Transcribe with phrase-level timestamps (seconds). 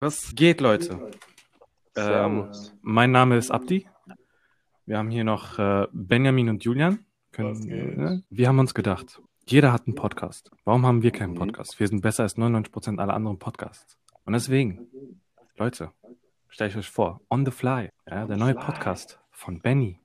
[0.00, 1.10] Was geht, Leute?
[1.96, 2.48] Ähm,
[2.82, 3.86] mein Name ist Abdi.
[4.86, 7.04] Wir haben hier noch äh, Benjamin und Julian.
[7.32, 10.50] Können, äh, wir haben uns gedacht, jeder hat einen Podcast.
[10.64, 11.38] Warum haben wir keinen Mhm.
[11.38, 11.80] Podcast?
[11.80, 13.98] Wir sind besser als 99% aller anderen Podcasts.
[14.24, 14.86] Und deswegen,
[15.56, 15.90] Leute,
[16.48, 18.54] stellt euch vor, On the Fly, ja, der neue.
[18.54, 19.98] Podcast von Benny,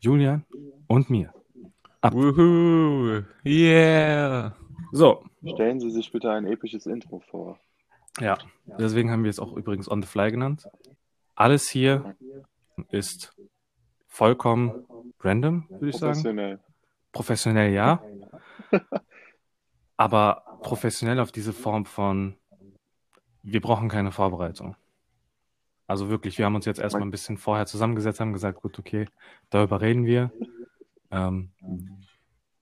[0.00, 0.44] Julian
[0.88, 1.32] und mir.
[2.00, 2.14] Ab.
[2.14, 4.56] Wuhu, yeah.
[4.92, 5.22] So,
[5.54, 7.58] Stellen Sie sich bitte ein episches Intro vor.
[8.20, 8.38] Ja,
[8.78, 10.68] deswegen haben wir es auch übrigens On the Fly genannt.
[11.34, 12.16] Alles hier
[12.90, 13.34] ist
[14.06, 14.86] vollkommen
[15.20, 16.12] random, würde ich sagen.
[16.14, 16.60] Professionell.
[17.12, 18.02] Professionell ja,
[19.96, 22.36] aber professionell auf diese Form von,
[23.42, 24.76] wir brauchen keine Vorbereitung.
[25.86, 29.06] Also wirklich, wir haben uns jetzt erstmal ein bisschen vorher zusammengesetzt, haben gesagt, gut, okay,
[29.50, 30.32] darüber reden wir.
[31.10, 31.50] Ähm,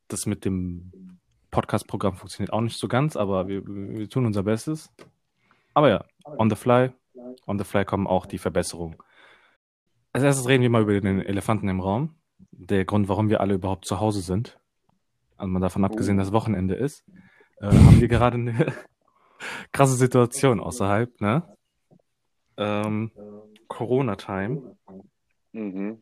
[0.08, 1.18] das mit dem
[1.50, 4.92] Podcast-Programm funktioniert auch nicht so ganz, aber wir, wir tun unser Bestes.
[5.74, 6.92] Aber ja, on the fly,
[7.46, 8.96] on the fly kommen auch die Verbesserungen.
[10.12, 12.14] Als erstes reden wir mal über den Elefanten im Raum.
[12.52, 14.58] Der Grund, warum wir alle überhaupt zu Hause sind.
[15.36, 17.04] Also mal davon abgesehen, dass Wochenende ist,
[17.58, 18.72] äh, haben wir gerade eine
[19.72, 21.42] krasse Situation außerhalb, ne?
[22.56, 23.10] Ähm,
[23.66, 24.76] Corona-Time.
[25.52, 26.00] Mhm.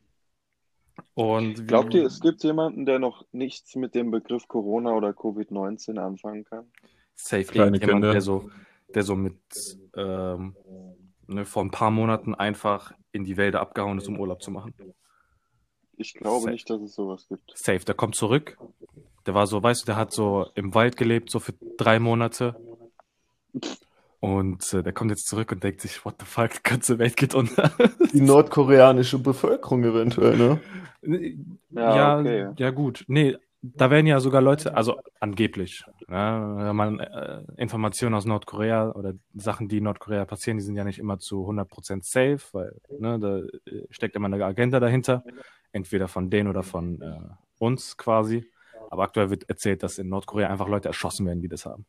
[1.15, 5.99] Und Glaubt ihr, es gibt jemanden, der noch nichts mit dem Begriff Corona oder Covid-19
[5.99, 6.67] anfangen kann?
[7.15, 8.13] safe Kleine irgendjemand, Kinder.
[8.13, 8.51] der so,
[8.95, 9.37] der so mit
[9.97, 10.57] ähm,
[11.27, 14.75] ne, vor ein paar Monaten einfach in die Wälder abgehauen ist, um Urlaub zu machen.
[15.97, 16.53] Ich glaube Safe.
[16.53, 17.53] nicht, dass es sowas gibt.
[17.55, 18.59] Safe, der kommt zurück.
[19.27, 22.57] Der war so, weißt du, der hat so im Wald gelebt, so für drei Monate.
[24.21, 27.17] Und äh, der kommt jetzt zurück und denkt sich, what the fuck, die ganze Welt
[27.17, 27.73] geht unter.
[28.13, 30.61] Die nordkoreanische Bevölkerung eventuell, ne?
[31.71, 32.49] Ja, ja, okay.
[32.57, 33.05] ja, gut.
[33.09, 38.91] Nee, da werden ja sogar Leute, also angeblich, ne, wenn man äh, Informationen aus Nordkorea
[38.91, 42.81] oder Sachen, die in Nordkorea passieren, die sind ja nicht immer zu 100% safe, weil
[42.99, 43.39] ne, da
[43.71, 45.23] äh, steckt immer eine Agenda dahinter,
[45.71, 47.21] entweder von denen oder von äh,
[47.59, 48.51] uns quasi.
[48.91, 51.87] Aber aktuell wird erzählt, dass in Nordkorea einfach Leute erschossen werden, die das haben.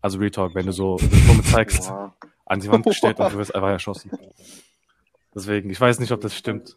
[0.00, 1.92] Also Real Talk, wenn du so Diplome zeigst,
[2.46, 4.10] an die Wand gestellt und du wirst einfach erschossen.
[5.34, 6.76] Deswegen, ich weiß nicht, ob das stimmt.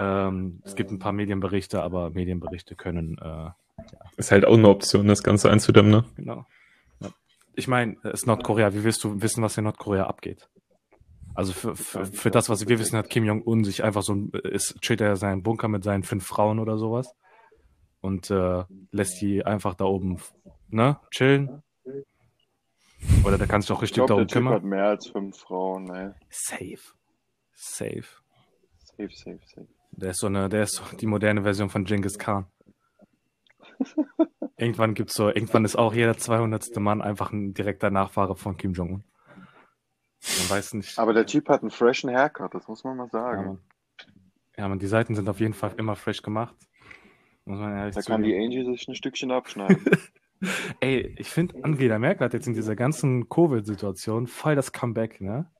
[0.00, 3.50] Ähm, es gibt ein paar Medienberichte, aber Medienberichte können, äh,
[4.16, 6.04] Ist halt auch eine Option, das Ganze einzudämmen, ne?
[6.16, 6.46] genau.
[7.00, 7.10] Ja.
[7.54, 8.72] Ich meine, es ist Nordkorea.
[8.74, 10.48] Wie willst du wissen, was in Nordkorea abgeht?
[11.34, 14.30] Also für, für, für das, was wir wissen, hat Kim Jong-un sich einfach so, ein-
[14.44, 17.14] ist, chillt er in seinem Bunker mit seinen fünf Frauen oder sowas
[18.00, 20.18] und äh, lässt die einfach da oben,
[20.68, 21.62] ne, chillen.
[23.24, 24.68] Oder der kann sich auch Ich richtig glaube, der darum Typ hat kümmern.
[24.70, 25.88] mehr als fünf Frauen.
[25.94, 26.10] Ey.
[26.28, 26.78] Safe.
[27.54, 28.04] Safe.
[28.96, 29.68] Safe, safe, safe.
[30.00, 32.46] Der ist so eine, der ist so die moderne Version von Genghis Khan.
[34.56, 36.76] irgendwann gibt's so, irgendwann ist auch jeder 200.
[36.76, 39.02] Mann einfach ein direkter Nachfahre von Kim Jong-un.
[40.40, 40.98] Man weiß nicht.
[40.98, 43.44] Aber der Typ hat einen freshen Haircut, das muss man mal ja, sagen.
[43.44, 43.58] man.
[44.56, 46.54] ja, man, die Seiten sind auf jeden Fall immer fresh gemacht.
[47.44, 48.44] Muss man ehrlich da kann die zugeben.
[48.44, 49.84] Angie sich ein Stückchen abschneiden.
[50.80, 55.50] Ey, ich finde, Angela Merkel hat jetzt in dieser ganzen Covid-Situation voll das Comeback, ne?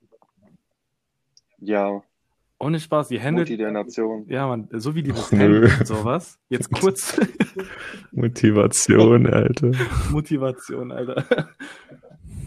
[1.58, 2.02] ja,
[2.60, 4.24] Ohne Spaß, die handelt, Mutti der Nation.
[4.28, 6.38] ja, man, so wie die das handelt und sowas.
[6.48, 7.18] Jetzt kurz
[8.12, 9.70] Motivation, Alter.
[10.10, 11.48] Motivation, Alter.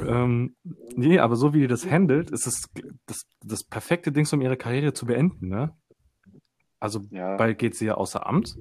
[0.05, 0.55] ähm,
[0.95, 2.69] nee, aber so wie die das handelt, ist es
[3.05, 5.73] das, das perfekte Ding, um ihre Karriere zu beenden, ne?
[6.79, 7.38] Also Ja.
[7.38, 8.57] bald geht sie ja außer Amt.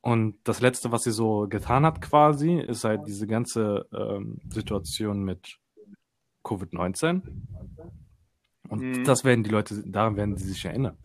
[0.00, 5.22] Und das Letzte, was sie so getan hat, quasi, ist halt diese ganze ähm, Situation
[5.22, 5.56] mit
[6.44, 7.22] Covid-19.
[8.72, 9.04] Und Mhm.
[9.04, 10.96] das werden die Leute, daran werden sie sich erinnern.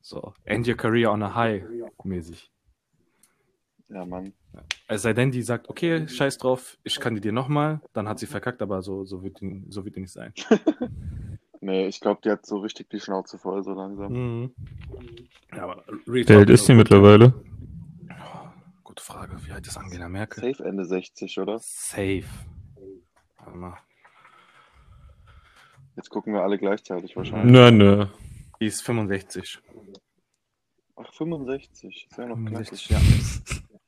[0.00, 1.62] So, end your career on a high,
[2.04, 2.50] mäßig.
[3.88, 4.32] Ja, Mann.
[4.88, 8.62] Es sei denn, die sagt, okay, scheiß drauf, ich kandidiere nochmal, dann hat sie verkackt,
[8.62, 10.32] aber so, so, wird, die, so wird die nicht sein.
[11.62, 14.12] Nee, ich glaube, die hat so richtig die Schnauze voll so langsam.
[14.12, 14.54] Mhm.
[15.52, 17.32] Ja, aber Wie alt ist die also- mittlerweile?
[18.84, 20.44] Gute Frage, wie alt ist Angela Merkel?
[20.44, 21.58] Safe Ende 60, oder?
[21.58, 22.22] Safe.
[23.38, 23.78] Warte mal.
[25.96, 27.50] Jetzt gucken wir alle gleichzeitig wahrscheinlich.
[27.50, 28.06] Nö, nö.
[28.60, 29.60] Die ist 65.
[30.96, 32.06] Ach, 65.
[32.10, 33.46] Ist ja noch 65, klassisch.
[33.50, 33.78] ja.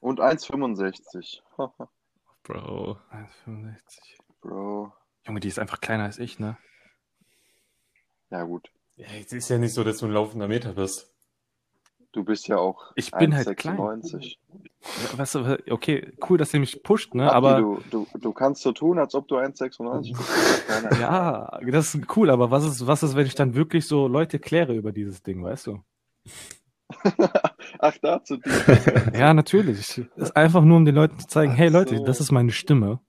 [0.00, 1.42] Und 1,65.
[2.42, 2.98] Bro.
[3.44, 4.18] 65.
[4.40, 4.92] Bro.
[5.26, 6.56] Junge, die ist einfach kleiner als ich, ne?
[8.30, 8.70] Ja, gut.
[8.96, 11.14] Ja, es ist ja nicht so, dass du ein laufender Meter bist.
[12.12, 13.76] Du bist ja auch Ich bin halt klein.
[13.76, 14.38] 1,96.
[15.16, 17.24] Weißt du, okay, cool, dass ihr mich pusht, ne?
[17.30, 21.00] Abdi, Aber du, du, du kannst so tun, als ob du 1,96 bist.
[21.00, 24.38] Ja, das ist cool, aber was ist, was ist, wenn ich dann wirklich so Leute
[24.38, 25.82] kläre über dieses Ding, weißt du?
[27.78, 28.50] Ach, dazu die.
[29.18, 29.78] Ja, natürlich.
[30.16, 32.04] Das ist einfach nur, um den Leuten zu zeigen, Ach hey Leute, so.
[32.04, 33.00] das ist meine Stimme.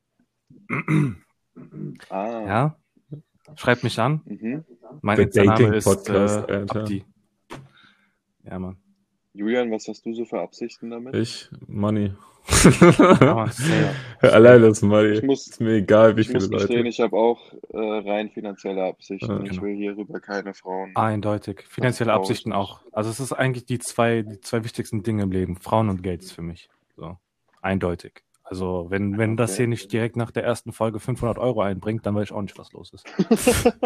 [2.09, 2.45] Ah.
[2.45, 2.75] Ja?
[3.55, 4.21] Schreibt mich an.
[4.25, 4.65] Mhm.
[5.01, 6.65] Mein Der Insta-Name ist Dating-Podcast, äh.
[6.67, 7.05] Abdi.
[8.43, 8.77] Ja, Mann.
[9.33, 11.15] Julian, was hast du so für Absichten damit?
[11.15, 12.11] Ich, Money.
[13.21, 13.45] Ja.
[14.21, 15.17] Allein das Money.
[15.17, 16.89] Ich muss- ist mir egal, wie Ich viele muss gestehen, Leute.
[16.89, 19.43] ich habe auch äh, rein finanzielle Absichten.
[19.45, 19.61] Ich genau.
[19.63, 20.95] will hierüber keine Frauen.
[20.95, 21.63] Eindeutig.
[21.69, 22.13] Finanzielle.
[22.13, 22.81] Absichten auch.
[22.91, 25.57] Also es ist eigentlich die zwei, die zwei wichtigsten Dinge im Leben.
[25.57, 26.69] Frauen und Geld ist für mich.
[26.97, 27.17] So.
[27.61, 28.23] Eindeutig.
[28.49, 29.57] Also wenn, wenn das Okay.
[29.57, 32.57] hier nicht direkt nach der ersten Folge 500 Euro einbringt, dann weiß ich auch nicht,
[32.57, 33.05] was los ist.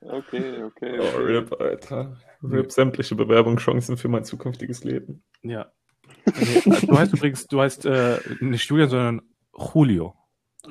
[0.00, 0.98] Okay, okay.
[1.00, 1.16] Oh, okay.
[1.22, 2.16] RIP, Alter.
[2.42, 5.22] RIP sämtliche Bewerbungschancen für mein zukünftiges Leben.
[5.42, 5.66] ja.
[6.26, 9.22] Nee, du heißt übrigens, du heißt äh, nicht Julian, sondern
[9.74, 10.14] Julio.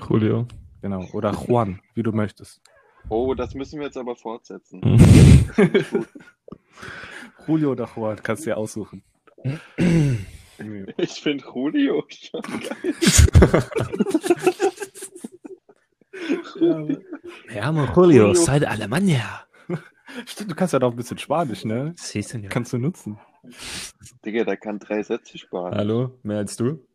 [0.09, 0.47] Julio.
[0.81, 1.05] Genau.
[1.13, 2.61] Oder Juan, wie du möchtest.
[3.09, 4.79] Oh, das müssen wir jetzt aber fortsetzen.
[7.47, 9.03] Julio oder Juan, kannst du dir aussuchen.
[10.97, 12.93] Ich finde Julio schon geil.
[17.53, 18.33] Ja, Julio, Julio.
[18.35, 19.45] soy de Alemania.
[20.25, 21.93] Stimmt, du kannst ja doch ein bisschen Spanisch, ne?
[21.97, 22.49] Sí, señor.
[22.49, 23.17] Kannst du nutzen.
[24.23, 25.73] Digga, der kann drei Sätze sparen.
[25.75, 26.85] Hallo, mehr als du?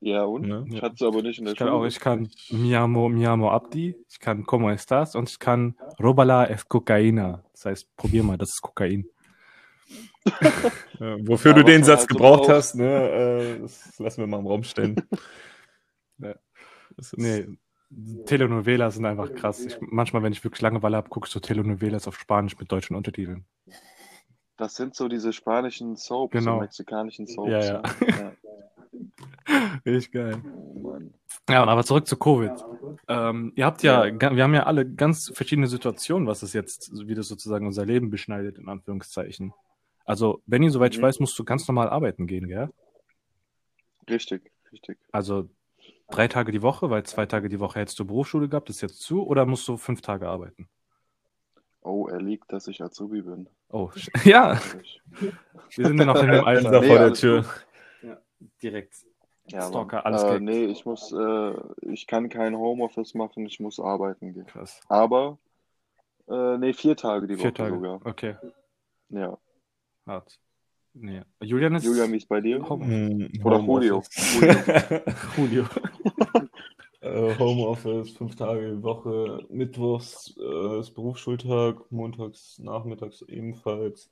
[0.00, 0.42] Ja, und?
[0.46, 0.64] Ne?
[0.68, 1.80] Ich hatte es aber nicht in der Ich kann Schule.
[1.80, 6.68] auch, ich kann Miamo, Miamo Abdi, ich kann Como estás und ich kann Robala es
[6.68, 7.42] Cocaína.
[7.52, 9.06] Das heißt, probier mal, das ist Kokain.
[10.98, 12.50] Wofür Ja, du den Satz halt so gebraucht braucht.
[12.50, 14.96] hast, ne, äh, das lassen wir mal im Raum stehen.
[16.18, 16.34] Ja.
[16.98, 17.48] Ist, Nee,
[18.26, 19.64] Telenovelas sind einfach krass.
[19.64, 22.94] Ich, manchmal, wenn ich wirklich Langeweile habe, gucke ich so Telenovelas auf Spanisch mit deutschen
[22.94, 23.44] Untertiteln.
[24.56, 26.56] Das sind so diese spanischen Soaps, Genau.
[26.56, 27.50] so mexikanischen Soaps.
[27.50, 27.82] Ja, ja.
[28.06, 28.32] ja.
[29.86, 30.40] Richtig geil.
[30.44, 30.98] Oh.
[31.50, 32.52] Ja, und aber zurück zu Covid.
[33.08, 37.14] Ähm, ihr habt ja, wir haben ja alle ganz verschiedene Situationen, was es jetzt, wie
[37.14, 39.52] das sozusagen unser Leben beschneidet, in Anführungszeichen.
[40.04, 41.04] Also, Benny, soweit ich Mhm.
[41.04, 42.70] weiß, musst du ganz normal arbeiten gehen, gell?
[44.08, 44.98] Richtig, richtig.
[45.12, 45.48] Also
[46.10, 49.00] drei Tage die Woche, weil zwei Tage die Woche hättest du Berufsschule gehabt, ist jetzt
[49.00, 50.68] zu, oder musst du fünf Tage arbeiten?
[51.82, 53.48] Oh, er liegt, dass ich Azubi bin.
[53.70, 53.90] Oh,
[54.24, 54.60] ja,
[55.76, 56.80] wir sind ja noch in dem Alter.
[56.80, 57.44] Nee, vor der Tür.
[58.62, 58.94] Direkt.
[59.48, 60.38] Ja, Stalker, alles äh.
[60.40, 64.46] Nee, ich muss, äh, ich kann kein Homeoffice machen, ich muss arbeiten gehen.
[64.46, 64.80] Krass.
[64.88, 65.38] Aber,
[66.28, 67.74] äh, nee, vier Tage die Woche Vier Tage.
[67.74, 68.00] sogar.
[68.04, 68.36] Okay,
[69.08, 69.38] Ja.
[70.06, 70.38] Hart.
[70.94, 71.22] Nee.
[71.42, 71.84] Julian ist.
[71.84, 72.62] Julian, wie ist bei dir?
[72.68, 74.40] Home- Hm, Oder Homeoffice.
[75.36, 75.64] Julio.
[77.00, 84.08] Äh, Homeoffice, fünf Tage die Woche, Mittwochs äh, ist Berufsschultag, montags, nachmittags ebenfalls.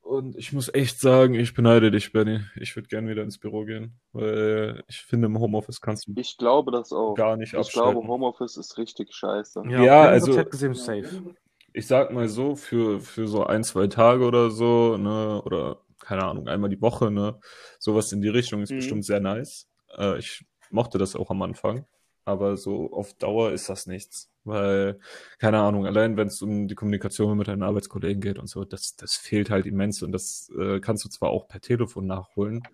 [0.00, 2.38] Und ich muss echt sagen, ich beneide dich, Benny.
[2.60, 6.36] Ich würde gerne wieder ins Büro gehen, weil ich finde, im Homeoffice kannst du Ich
[6.36, 7.14] glaube das auch.
[7.16, 8.08] gar nicht Ich glaube, abschalten.
[8.08, 9.64] Homeoffice ist richtig scheiße.
[9.68, 11.34] Ja, Ja, also- gesehen, safe.
[11.76, 16.24] Ich sag mal so, für, für so ein, zwei Tage oder so, ne, oder keine
[16.24, 17.40] Ahnung, einmal die Woche, ne,
[17.80, 18.76] sowas in die Richtung ist Mhm.
[18.76, 19.68] bestimmt sehr nice.
[19.98, 21.84] Äh, ich mochte das auch am Anfang,
[22.24, 25.00] aber so auf Dauer ist das nichts, weil,
[25.40, 28.94] keine Ahnung, allein wenn es um die Kommunikation mit deinen Arbeitskollegen geht und so, das,
[28.96, 32.70] das fehlt halt immens und das äh, kannst du zwar auch per Telefon nachholen,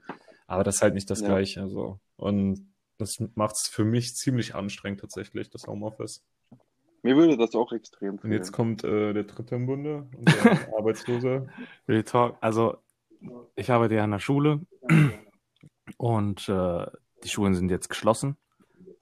[0.46, 1.24] aber das ist halt nicht das Ja.
[1.24, 2.00] Gleiche, so.
[2.16, 6.22] Und das macht es für mich ziemlich anstrengend tatsächlich, das Homeoffice.
[7.02, 8.32] Mir würde das auch extrem Und fehlen.
[8.32, 11.46] jetzt kommt äh, der dritte im Bunde, unser Arbeitsloser.
[11.88, 12.36] Real Talk.
[12.40, 12.76] Also,
[13.56, 14.60] ich arbeite ja an der Schule
[15.96, 16.86] und äh,
[17.24, 18.36] die Schulen sind jetzt geschlossen.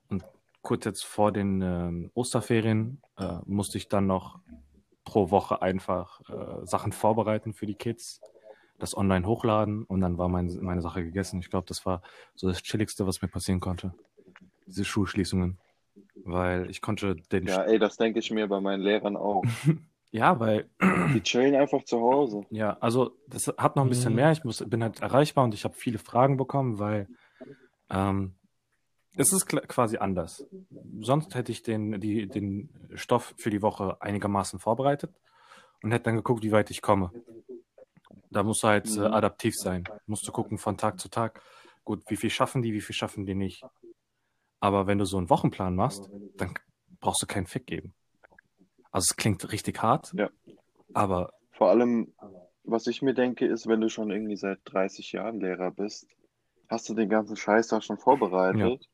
[0.08, 0.24] Und
[0.62, 4.40] kurz jetzt vor den ähm, Osterferien äh, musste ich dann noch
[5.04, 8.20] pro Woche einfach äh, Sachen vorbereiten für die Kids,
[8.78, 11.40] das online hochladen und dann war mein, meine Sache gegessen.
[11.40, 12.02] Ich glaube, das war
[12.34, 13.94] so das Chilligste, was mir passieren konnte.
[14.66, 15.58] Diese Schulschließungen.
[16.30, 17.46] Weil ich konnte den.
[17.46, 19.44] Ja, ey, das denke ich mir bei meinen Lehrern auch.
[20.10, 20.68] ja weil
[21.14, 22.44] Die chillen einfach zu Hause.
[22.50, 24.16] Ja, also das hat noch ein bisschen Mhm.
[24.16, 24.32] mehr.
[24.32, 27.08] Ich muss, bin halt erreichbar und ich habe viele Fragen bekommen, weil
[27.90, 28.34] ähm,
[29.16, 30.46] es ist quasi anders.
[31.00, 35.14] Sonst hätte ich den, die, den Stoff für die Woche einigermaßen vorbereitet
[35.82, 37.10] und hätte dann geguckt, wie weit ich komme.
[38.30, 39.06] Da musst du halt äh, Mhm.
[39.06, 39.84] adaptiv sein.
[40.06, 41.40] Musst du gucken von Tag zu Tag.
[41.84, 43.64] Gut, wie viel schaffen die, wie viel schaffen die nicht.
[44.60, 46.54] Aber wenn du so einen Wochenplan machst, dann
[47.00, 47.94] brauchst du keinen Fick geben.
[48.90, 50.30] Also es klingt richtig hart, Ja.
[50.94, 52.12] aber Vor allem,
[52.64, 56.06] was ich mir denke, ist, wenn du schon irgendwie seit 30 Jahren Lehrer bist,
[56.68, 58.88] hast du den ganzen Scheiß da schon vorbereitet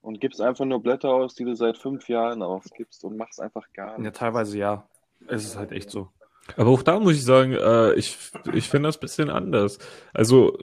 [0.00, 3.66] und gibst einfach nur Blätter aus, die du seit fünf Jahren ausgibst und machst einfach
[3.72, 4.18] gar Ja, nichts.
[4.18, 4.88] teilweise ja.
[5.26, 6.08] Es ist halt echt so.
[6.56, 8.18] Aber auch da muss ich sagen, äh, ich,
[8.52, 9.78] ich finde das ein bisschen anders.
[10.12, 10.58] Also,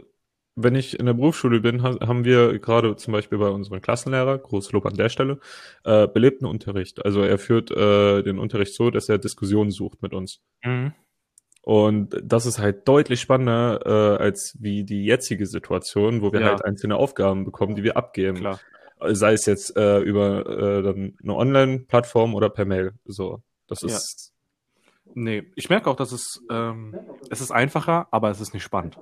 [0.55, 4.37] wenn ich in der Berufsschule bin, ha haben wir gerade zum Beispiel bei unserem Klassenlehrer,
[4.37, 5.39] großes Lob an der Stelle,
[5.83, 7.03] äh, belebten Unterricht.
[7.05, 10.41] Also er führt äh, den Unterricht so, dass er Diskussionen sucht mit uns.
[11.63, 16.47] Und das ist halt deutlich spannender äh, als wie die jetzige Situation, wo wir Ja.
[16.47, 18.37] halt einzelne Aufgaben bekommen, die wir abgeben.
[18.37, 18.59] Klar.
[19.03, 22.93] sei es jetzt äh, über äh, dann eine Online-Plattform oder per Mail.
[23.05, 23.87] So, das Ja.
[23.87, 24.31] ist
[25.13, 26.95] Nee, ich merke auch, dass es, ähm,
[27.29, 28.97] es ist einfacher, aber es ist nicht spannend.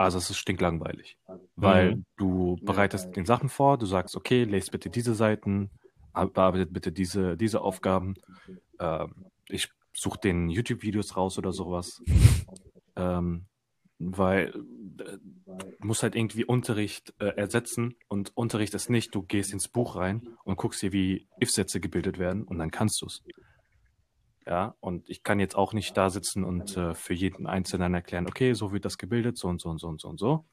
[0.00, 1.18] Also es ist stinklangweilig.
[1.56, 2.04] Weil Mhm.
[2.16, 5.68] du bereitest den Sachen vor, du sagst, okay, lest bitte diese Seiten,
[6.14, 8.14] bearbeitet bitte diese, diese Aufgaben.
[8.78, 12.00] Ähm, ich suche den YouTube-Videos raus oder sowas.
[12.96, 13.44] Ähm,
[13.98, 14.54] weil
[15.00, 15.18] äh,
[15.80, 19.96] du musst halt irgendwie Unterricht äh, ersetzen und Unterricht ist nicht, du gehst ins Buch
[19.96, 23.22] rein und guckst dir, wie If-Sätze gebildet werden und dann kannst du es.
[24.46, 28.26] Ja, und ich kann jetzt auch nicht da sitzen und äh, für jeden Einzelnen erklären,
[28.26, 30.44] okay, so wird das gebildet, so und so und so und so und so.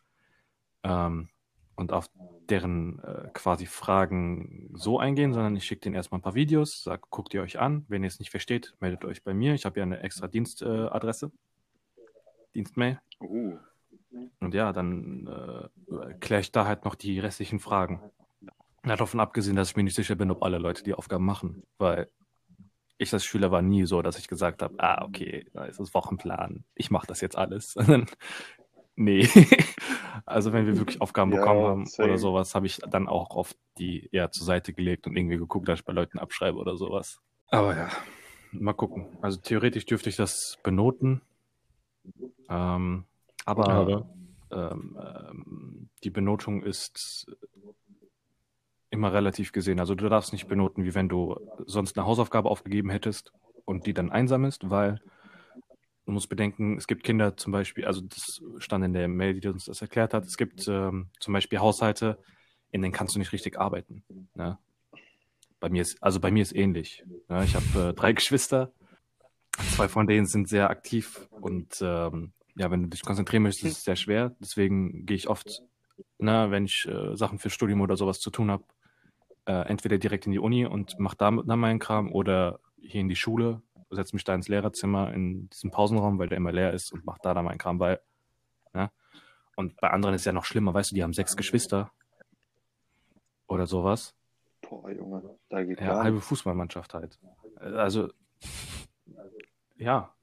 [0.84, 1.30] Ähm,
[1.76, 2.10] und auf
[2.50, 7.10] deren äh, quasi Fragen so eingehen, sondern ich schicke denen erstmal ein paar Videos, sag,
[7.12, 7.86] guckt ihr euch an.
[7.88, 9.54] Wenn ihr es nicht versteht, meldet euch bei mir.
[9.54, 12.02] Ich habe ja eine extra Dienstadresse, äh.
[12.56, 13.00] Dienstmail.
[13.22, 13.58] Uh,
[14.40, 18.02] Und ja, dann äh, kläre ich da halt noch die restlichen Fragen.
[18.84, 22.10] Davon abgesehen, dass ich mir nicht sicher bin, ob alle Leute die Aufgaben machen, weil
[22.98, 25.94] ich als Schüler war nie so, dass ich gesagt habe, ah, okay, da ist das
[25.94, 27.76] Wochenplan, ich mache das jetzt alles.
[29.00, 29.30] Nee.
[30.26, 32.10] also wenn wir wirklich Aufgaben Ja, bekommen haben same.
[32.10, 35.68] oder sowas, habe ich dann auch oft die eher zur Seite gelegt und irgendwie geguckt,
[35.68, 37.20] dass ich bei Leuten abschreibe oder sowas.
[37.50, 37.90] Aber ja,
[38.52, 39.06] mal gucken.
[39.22, 41.22] Also theoretisch dürfte ich das benoten.
[42.50, 43.06] Ähm,
[43.46, 44.10] aber Aber
[44.52, 47.28] ähm, ähm, die Benotung ist
[48.90, 49.80] immer relativ gesehen.
[49.80, 53.34] Also du darfst nicht benoten, wie wenn du sonst eine Hausaufgabe aufgegeben hättest
[53.66, 55.02] und die dann einsammelst, weil
[56.06, 59.48] du musst bedenken, es gibt Kinder zum Beispiel, also das stand in der Mail, die
[59.50, 62.18] uns das erklärt hat, es gibt ähm, zum Beispiel Haushalte,
[62.72, 64.04] in denen kannst du nicht richtig arbeiten.
[64.34, 64.58] Ne?
[65.60, 67.04] Bei mir ist, also bei mir ist ähnlich.
[67.28, 67.44] Ne?
[67.44, 68.72] Ich habe äh, drei Geschwister,
[69.76, 73.78] zwei von denen sind sehr aktiv und ähm, ja, wenn du dich konzentrieren möchtest, ist
[73.80, 74.36] es sehr schwer.
[74.40, 75.62] Deswegen gehe ich oft,
[76.18, 78.64] na, wenn ich äh, Sachen fürs Studium oder sowas zu tun habe,
[79.48, 83.08] äh, entweder direkt in die Uni und mache da dann meinen Kram oder hier in
[83.08, 86.92] die Schule, setze mich da ins Lehrerzimmer in diesem Pausenraum, weil der immer leer ist
[86.92, 88.02] und mache da dann meinen Kram, weil,
[88.74, 88.92] ne?
[89.56, 91.92] Und bei anderen ist es ja noch schlimmer, weißt du, die haben sechs Geschwister
[93.48, 94.14] oder sowas.
[94.62, 96.22] boah, Junge, da geht Ja, halbe.
[96.22, 97.18] Fußballmannschaft halt.
[97.56, 98.10] Also,
[99.78, 100.14] ja,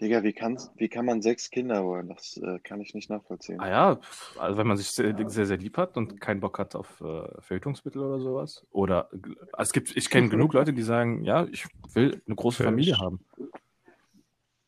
[0.00, 2.08] Digga, wie, kann's, wie kann man sechs Kinder wollen?
[2.08, 3.58] Das äh, kann ich nicht nachvollziehen.
[3.60, 4.00] Ah ja,
[4.38, 7.22] also wenn man sich sehr, sehr, sehr lieb hat und keinen Bock hat auf äh,
[7.40, 8.66] Verhütungsmittel oder sowas.
[8.70, 9.18] Oder äh,
[9.56, 12.64] es gibt, ich kenne genug Leute, die sagen, ja, ich will eine große Okay.
[12.64, 13.20] Familie haben.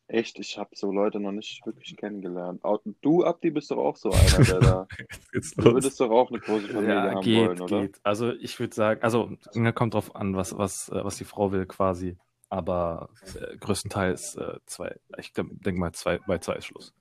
[0.07, 2.63] Echt, ich habe so Leute noch nicht wirklich kennengelernt.
[3.03, 4.87] Du, Abdi, bist doch auch so einer, der da.
[5.55, 7.81] Du würdest doch auch eine große Familie Ja, haben geht, wollen, oder?
[7.81, 7.99] geht.
[8.01, 9.31] Also ich würde sagen, also
[9.75, 12.17] kommt drauf an, was, was, äh, was die Frau will quasi.
[12.49, 16.93] Aber äh, größtenteils äh, zwei, ich denke mal, zwei, bei zwei ist Schluss.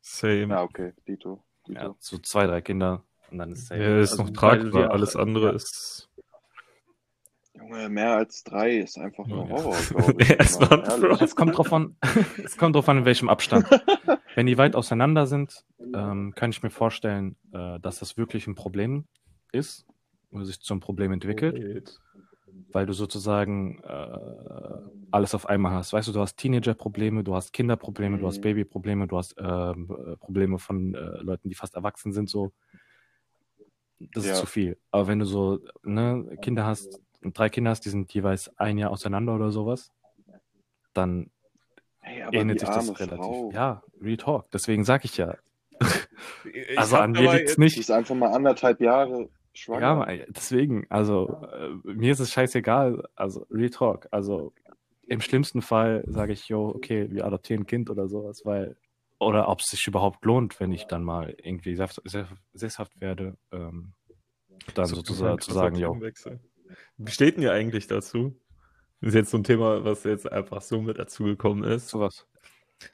[0.00, 0.48] Same.
[0.48, 1.44] Ja, okay, Dito.
[1.66, 1.80] Dito.
[1.80, 3.80] Ja, so zwei, drei Kinder und dann ist safe.
[3.80, 4.90] Ja, ist Also, noch weil tragbar.
[4.90, 5.52] Alles andere ja.
[5.52, 6.08] ist.
[7.54, 9.48] Junge, mehr als drei ist einfach nur.
[9.48, 10.28] Horror, glaube ich.
[10.28, 10.36] Ja,
[11.20, 11.96] es kommt drauf an,
[12.44, 13.66] es kommt drauf an, in welchem Abstand.
[14.34, 18.54] Wenn die weit auseinander sind, ähm, kann ich mir vorstellen, äh, dass das wirklich ein
[18.54, 19.06] Problem
[19.52, 19.86] ist
[20.30, 22.00] oder sich zum Problem entwickelt,
[22.70, 24.18] weil du sozusagen äh,
[25.10, 25.92] alles auf einmal hast.
[25.92, 28.42] Weißt du, du hast Teenager-Probleme, du hast Kinderprobleme, du hast Mhm.
[28.42, 32.52] Baby-Probleme, du hast ähm, äh, Probleme von äh, Leuten, die fast erwachsen sind, so.
[34.14, 34.32] Das Ja.
[34.32, 34.78] ist zu viel.
[34.90, 38.90] Aber wenn du so ne, Kinder hast, drei Kinder hast, die sind jeweils ein Jahr
[38.90, 39.92] auseinander oder sowas,
[40.92, 41.30] dann
[42.00, 43.20] Hey, ähnelt sich das relativ.
[43.20, 43.50] Frau.
[43.52, 44.50] Ja, Real Talk.
[44.50, 45.36] Deswegen sag ich ja.
[46.44, 47.78] Ich Also an mir liegt es nicht.
[47.78, 50.10] ist einfach mal anderthalb Jahre schwanger.
[50.12, 53.08] Ja, deswegen, also äh, mir ist es scheißegal.
[53.14, 54.08] Also Real Talk.
[54.10, 54.52] Also
[55.06, 58.76] im schlimmsten Fall sage ich, jo, okay, wir adoptieren ein Kind oder sowas, weil
[59.18, 63.36] oder ob es sich überhaupt lohnt, wenn ich dann mal irgendwie sess- sess- sesshaft werde,
[63.52, 63.92] ähm,
[64.74, 66.00] dann So sozusagen zu sagen, jo.
[66.96, 68.40] Wie steht denn ihr eigentlich dazu?
[69.00, 71.88] Das ist jetzt so ein Thema, was jetzt einfach so mit dazugekommen ist.
[71.88, 72.26] sowas.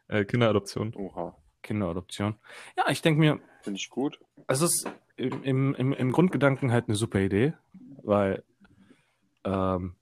[0.08, 0.94] Äh, Kinderadoption.
[0.94, 1.36] Oha,
[1.68, 2.34] Kinderadoption.
[2.76, 4.18] Ja, ich denke mir, finde ich gut.
[4.46, 7.52] Es ist im, im, im, Grundgedanken halt eine super Idee,
[8.02, 8.42] weil
[9.44, 9.96] ähm,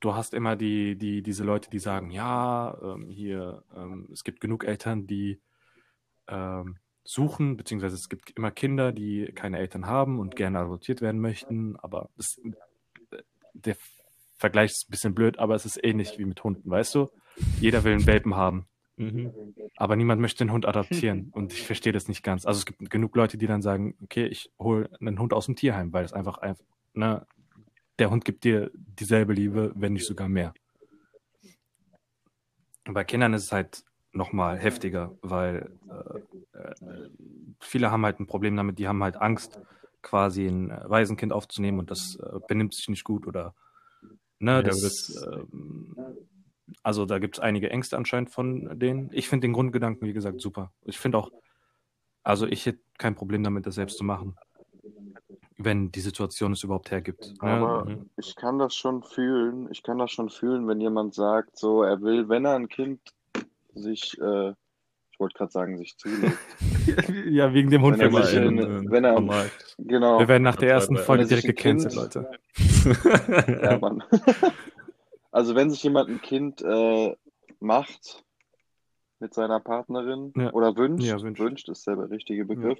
[0.00, 4.40] du hast immer die, die, diese Leute, die sagen, ja, ähm, hier, ähm, es gibt
[4.40, 5.42] genug Eltern, die
[6.28, 11.20] ähm, suchen, beziehungsweise es gibt immer Kinder, die keine Eltern haben und gerne adoptiert werden
[11.20, 12.40] möchten, aber das,
[13.52, 13.76] der
[14.36, 17.10] Vergleich ist ein bisschen blöd, aber es ist ähnlich wie mit Hunden, weißt du?
[17.60, 18.66] Jeder will einen Welpen haben.
[18.96, 19.32] Mhm.
[19.76, 22.46] Aber niemand möchte den Hund adoptieren und ich verstehe das nicht ganz.
[22.46, 25.56] Also es gibt genug Leute, die dann sagen, okay, ich hole einen Hund aus dem
[25.56, 27.26] Tierheim, weil es einfach, einfach ne,
[27.98, 30.54] der Hund gibt dir dieselbe Liebe, wenn nicht sogar mehr.
[32.86, 35.70] Und bei Kindern ist es halt nochmal heftiger, weil
[36.52, 37.08] äh, äh,
[37.60, 39.58] viele haben halt ein Problem damit, die haben halt Angst,
[40.02, 43.54] quasi ein äh, Waisenkind aufzunehmen und das äh, benimmt sich nicht gut oder
[44.38, 45.96] ne, Ja, das, das- ähm,
[46.82, 49.10] also da gibt es einige Ängste anscheinend von denen.
[49.12, 50.72] Ich finde den Grundgedanken, wie gesagt, super.
[50.84, 51.30] Ich finde auch,
[52.22, 54.36] also ich hätte kein Problem damit, das selbst zu machen,
[55.58, 57.34] wenn die Situation es überhaupt hergibt.
[57.42, 57.50] ne?
[57.50, 58.10] Aber Mhm.
[58.16, 59.68] ich kann das schon fühlen.
[59.70, 63.00] Ich kann das schon fühlen, wenn jemand sagt, so, er will, wenn er ein Kind
[63.74, 64.50] sich, äh,
[65.12, 66.36] ich wollte gerade sagen, sich zulegt.
[67.28, 67.98] ja, wegen dem Hund.
[67.98, 69.50] Wenn er sich mal- in- wenn er- normal.
[69.78, 70.18] Genau.
[70.18, 72.30] wir werden nach der Ja, ersten Folge direkt gecancelt, Leute.
[73.62, 74.02] Ja, Mann.
[75.34, 77.16] Also wenn sich jemand ein Kind äh,
[77.58, 78.24] macht
[79.18, 80.52] mit seiner Partnerin Ja.
[80.52, 81.40] oder wünscht, Ja, wünscht.
[81.40, 82.78] wünscht ist der richtige Begriff,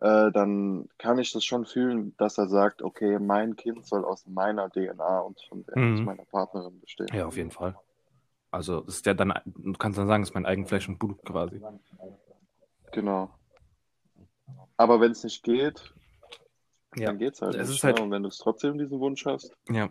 [0.00, 4.26] äh, dann kann ich das schon fühlen, dass er sagt, okay, mein Kind soll aus
[4.26, 6.04] meiner DNA und von der Mhm.
[6.04, 7.08] meiner Partnerin bestehen.
[7.14, 7.74] Ja, auf jeden Fall.
[8.50, 11.62] Also, ist ja dann, du kannst dann sagen, das ist mein Eigenfleisch und Blut quasi.
[12.92, 13.30] Genau.
[14.76, 15.94] Aber wenn es nicht geht,
[16.94, 17.06] Ja.
[17.06, 17.78] dann geht's halt Es nicht.
[17.78, 18.02] ist halt- ne?
[18.04, 19.88] Und wenn du es trotzdem diesen Wunsch hast, Ja.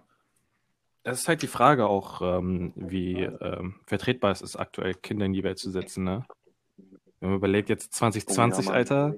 [1.07, 5.33] Es ist halt die Frage auch, ähm, wie ähm, vertretbar es ist, aktuell Kinder in
[5.33, 6.25] die Welt zu setzen, ne?
[7.19, 8.75] Wenn man überlegt, jetzt 2020, Oh ja.
[8.75, 9.15] Alter,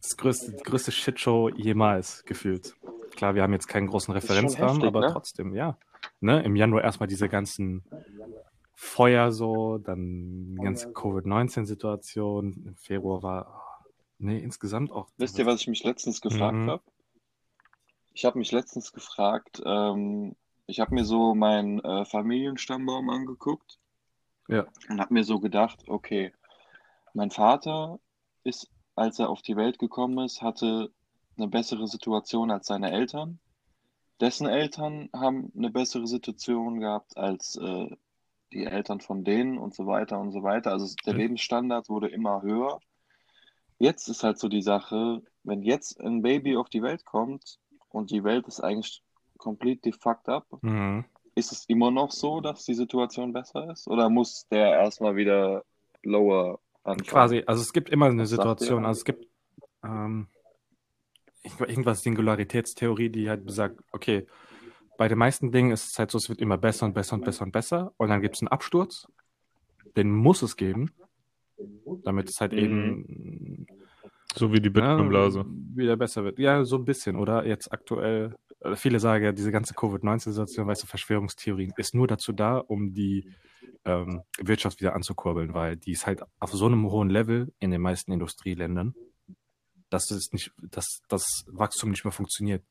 [0.00, 2.74] das größte, die größte Shitshow jemals gefühlt.
[3.14, 5.12] Klar, wir haben jetzt keinen großen Referenzrahmen, heftig, aber ne?
[5.12, 5.76] trotzdem, ja.
[6.20, 6.42] Ne?
[6.44, 7.84] Im Januar erstmal diese ganzen
[8.74, 12.64] Feuer so, dann die ganze Covid-19-Situation.
[12.68, 13.84] Im Februar war,
[14.18, 15.08] nee, insgesamt auch.
[15.18, 16.70] wisst ihr, was ich mich letztens gefragt Mhm.
[16.70, 16.82] habe?
[18.14, 20.34] Ich habe mich letztens gefragt, ähm,
[20.66, 23.78] ich habe mir so meinen äh, Familienstammbaum angeguckt
[24.48, 24.66] Ja.
[24.88, 26.32] und habe mir so gedacht, okay,
[27.14, 28.00] mein Vater
[28.44, 30.92] ist, als er auf die Welt gekommen ist, hatte
[31.36, 33.38] eine bessere Situation als seine Eltern.
[34.20, 37.88] Dessen Eltern haben eine bessere Situation gehabt als äh,
[38.52, 40.70] die Eltern von denen und so weiter und so weiter.
[40.72, 41.20] Also der Mhm.
[41.20, 42.80] Lebensstandard wurde immer höher.
[43.78, 48.10] Jetzt ist halt so die Sache, wenn jetzt ein Baby auf die Welt kommt und
[48.10, 49.02] die Welt ist eigentlich
[49.42, 51.04] completely fucked up, Mhm.
[51.34, 53.88] ist es immer noch so, dass die Situation besser ist?
[53.88, 55.64] Oder muss der erstmal wieder
[56.02, 57.06] lower anfangen?
[57.06, 59.26] Quasi, also es gibt immer eine Was Situation, also es gibt
[59.84, 60.28] ähm,
[61.42, 64.26] irgend- irgendwas Singularitätstheorie, die halt besagt, okay,
[64.98, 67.24] bei den meisten Dingen ist es halt so, es wird immer besser und besser und
[67.24, 69.06] besser und besser und dann gibt es einen Absturz,
[69.96, 70.92] den muss es geben,
[72.04, 72.58] damit es halt Mhm.
[72.58, 73.66] eben
[74.34, 75.40] So wie die Bitcoin-Blase.
[75.40, 75.44] ja,
[75.76, 76.38] wieder besser wird.
[76.38, 77.44] Ja, so ein bisschen, oder?
[77.46, 78.34] Jetzt aktuell,
[78.74, 83.32] viele sagen ja, diese ganze Covid-19-Situation, weißt du, Verschwörungstheorien, ist nur dazu da, um die
[83.84, 87.80] ähm, Wirtschaft wieder anzukurbeln, weil die ist halt auf so einem hohen Level in den
[87.80, 88.94] meisten Industrieländern,
[89.90, 92.64] dass es nicht, dass das Wachstum nicht mehr funktioniert.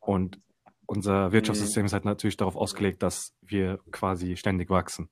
[0.00, 0.40] Und
[0.86, 5.08] unser Wirtschaftssystem ist halt natürlich darauf ausgelegt, dass wir quasi ständig wachsen.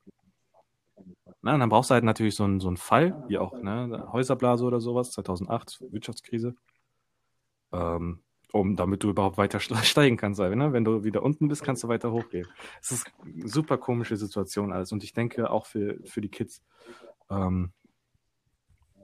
[1.41, 4.07] Na, und dann brauchst du halt natürlich so einen, so einen Fall, wie auch ne,
[4.11, 6.55] Häuserblase oder sowas, 2008, Wirtschaftskrise,
[7.71, 8.21] ähm,
[8.53, 10.39] um damit du überhaupt weiter ste- steigen kannst.
[10.39, 10.73] Ne?
[10.73, 12.47] Wenn du wieder unten bist, kannst du weiter hochgehen.
[12.81, 14.91] Es ist eine super komische Situation alles.
[14.91, 16.61] Und ich denke auch für, für die Kids
[17.29, 17.71] ähm,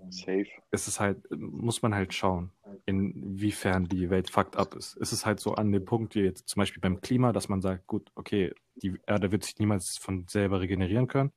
[0.10, 0.48] Safe.
[0.72, 2.52] ist es halt, muss man halt schauen,
[2.86, 4.96] inwiefern die Welt fucked up ist.
[4.98, 7.62] Ist es halt so an dem Punkt wie jetzt zum Beispiel beim Klima, dass man
[7.62, 11.32] sagt, gut, okay, die Erde wird sich niemals von selber regenerieren können.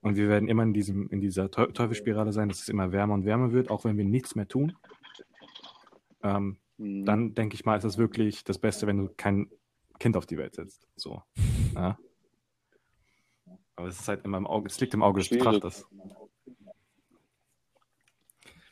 [0.00, 3.14] Und wir werden immer in, diesem, in dieser Teu Teufelsspirale sein, dass es immer wärmer
[3.14, 4.76] und wärmer wird, auch wenn wir nichts mehr tun.
[6.22, 7.04] Ähm, Mhm.
[7.04, 9.50] dann denke ich mal, ist es wirklich das Beste, wenn du kein
[9.98, 10.86] Kind auf die Welt setzt.
[10.96, 11.22] So.
[11.74, 11.96] Ja.
[13.76, 15.30] Aber es ist halt immer im Auge, es liegt im Auge des.
[15.30, 15.86] Betrachters.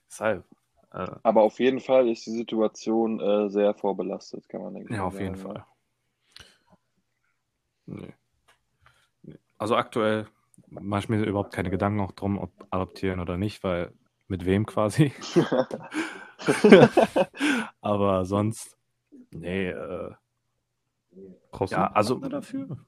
[0.07, 0.45] Deshalb.
[0.93, 4.93] Äh, Aber auf jeden Fall ist die Situation äh, sehr vorbelastet, kann man denken.
[4.93, 5.65] ja, auf jeden Fall.
[7.87, 8.13] Nee.
[9.23, 9.39] Nee.
[9.57, 10.29] Also aktuell
[10.69, 13.93] mache ich mir überhaupt keine Gedanken auch drum, ob adoptieren oder nicht, weil
[14.29, 15.13] mit wem quasi.
[17.81, 18.77] Aber sonst,
[19.31, 20.15] nee, äh,
[21.51, 22.79] Brauchst Ja, also- dafür?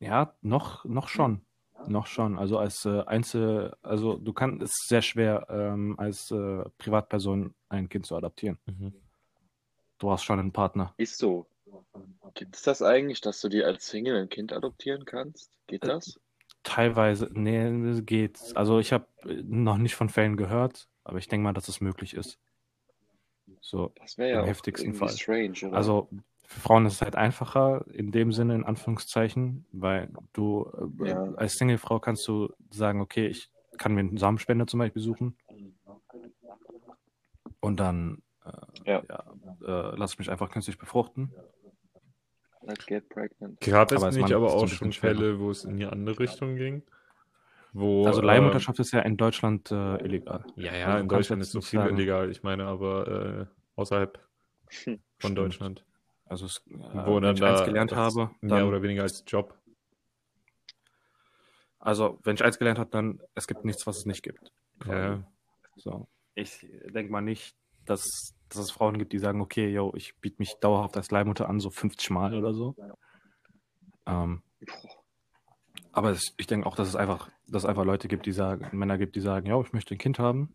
[0.00, 1.40] ja, noch, noch schon.
[1.86, 2.38] Noch schon.
[2.38, 7.54] Also als äh, Einzel, also du kannst, es ist sehr schwer, ähm, als äh, Privatperson
[7.68, 8.58] ein Kind zu adoptieren.
[8.66, 8.92] Mhm.
[9.98, 10.94] Du hast schon einen Partner.
[10.96, 11.46] Ist so.
[12.34, 15.50] Gibt es das eigentlich, dass du dir als Single ein Kind adoptieren kannst?
[15.66, 16.20] Geht das?
[16.62, 18.38] Teilweise, nee, geht.
[18.54, 22.14] Also ich habe noch nicht von Fällen gehört, aber ich denke mal, dass es möglich
[22.14, 22.38] ist.
[23.62, 25.08] So, Das wäre Im ja auch heftigsten Fall.
[25.10, 25.76] strange, oder?
[25.76, 26.08] also
[26.44, 30.70] für Frauen ist es halt einfacher in dem Sinne, in Anführungszeichen, weil du
[31.00, 31.22] äh, Ja.
[31.36, 35.36] als Singlefrau kannst du sagen, okay, ich kann mir einen Samenspender zum Beispiel suchen
[37.60, 39.02] und dann äh, Ja.
[39.08, 39.24] ja,
[39.92, 41.32] äh, lass mich einfach künstlich befruchten.
[42.64, 43.60] Let's get pregnant.
[43.60, 44.92] Gab es nicht aber auch schon.
[44.92, 46.82] Fälle, wo es in die andere Richtung ging?
[47.72, 50.44] Wo, Also äh, Leihmutterschaft ist ja in Deutschland äh, illegal.
[50.56, 52.30] Ja, Also ja, du in Deutschland ist so nicht viel sagen- illegal.
[52.30, 54.18] Ich meine aber äh, außerhalb
[54.68, 55.38] von Stimmt.
[55.38, 55.84] Deutschland.
[56.26, 56.74] Also es, äh,
[57.06, 59.58] Wo wenn dann ich eins da gelernt das habe, mehr dann, oder weniger als Job.
[61.78, 64.52] also wenn ich eins gelernt habe, dann es gibt nichts, was es nicht gibt.
[64.86, 65.22] Ja.
[65.76, 66.08] So.
[66.34, 70.36] Ich denke mal nicht, dass, dass es Frauen gibt, die sagen, okay, yo, ich biete
[70.38, 72.74] mich dauerhaft als Leihmutter an, so 50 Mal oder so.
[74.06, 74.42] Ähm,
[75.92, 78.76] aber es, ich denke auch, dass es einfach, dass es einfach Leute gibt, die sagen,
[78.76, 80.54] Männer gibt, die sagen, ja, ich möchte ein Kind haben,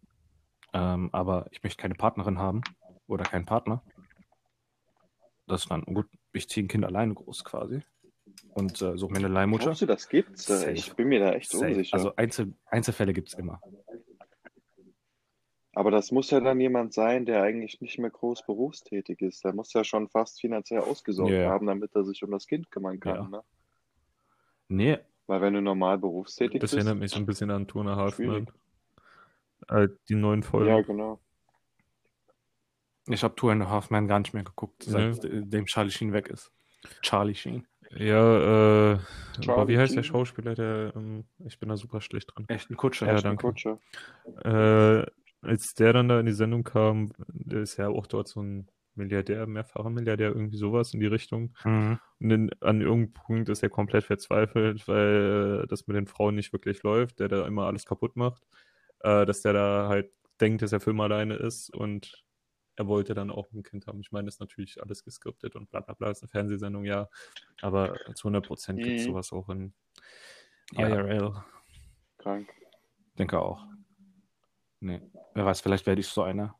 [0.73, 2.61] ähm, aber ich möchte keine Partnerin haben
[3.07, 3.83] oder keinen Partner.
[5.45, 7.81] Das ist dann gut, ich ziehe ein Kind alleine groß quasi
[8.51, 9.65] und äh, suche mir eine Leihmutter.
[9.65, 10.45] Glaubst du, das gibt's?
[10.45, 10.71] Safe.
[10.71, 11.67] Ich bin mir da echt Safe.
[11.67, 11.95] unsicher.
[11.95, 13.61] Also Einzel, Einzelfälle gibt es immer.
[15.73, 19.45] Aber das muss ja dann jemand sein, der eigentlich nicht mehr groß berufstätig ist.
[19.45, 21.51] Der muss ja schon fast finanziell ausgesorgt ja.
[21.51, 23.15] haben, damit er sich um das Kind kümmern kann.
[23.15, 23.29] Ja.
[23.29, 23.43] Ne?
[24.69, 24.97] Nee,
[25.27, 26.75] Weil wenn du normal berufstätig Das bist.
[26.75, 28.47] erinnert mich so ein bisschen an Tona Halfman.
[29.67, 30.69] Äh, die neuen Folgen.
[30.69, 31.19] Ja, genau.
[33.07, 36.29] ich habe Two and a Half Men gar nicht mehr geguckt, seitdem Charlie Sheen weg
[36.29, 36.51] ist.
[37.01, 37.67] Charlie Sheen.
[37.91, 38.99] Ja, äh,
[39.41, 40.11] Charlie wie heißt der Sheen.
[40.13, 42.45] Schauspieler, der, ähm, ich bin da super schlecht dran.
[42.47, 43.07] Echt ein Kutscher.
[43.07, 43.47] Ja, Ashton danke.
[43.47, 43.79] Kutscher.
[44.43, 45.05] Äh,
[45.41, 48.67] als der dann da in die Sendung kam, der ist ja auch dort so ein
[48.97, 51.53] Milliardär, mehrfacher Milliardär, irgendwie sowas in die Richtung.
[51.63, 51.99] Mhm.
[52.19, 56.35] Und in, an irgendeinem Punkt ist er komplett verzweifelt, weil äh, das mit den Frauen
[56.35, 58.43] nicht wirklich läuft, der da immer alles kaputt macht.
[59.01, 62.23] Äh, dass der da halt denkt, dass er für immer alleine ist und
[62.75, 63.99] er wollte dann auch ein Kind haben.
[64.01, 67.09] Ich meine, das ist natürlich alles geskriptet und bla bla bla, ist eine Fernsehsendung, ja.
[67.61, 69.11] Aber zu 100 Prozent gibt es Mhm.
[69.11, 69.73] sowas auch in
[70.73, 70.87] Ja.
[70.87, 71.33] IRL.
[72.19, 72.49] Krank.
[73.17, 73.65] Denke auch.
[74.79, 75.01] Nee.
[75.33, 76.55] Wer weiß, vielleicht werde ich so einer.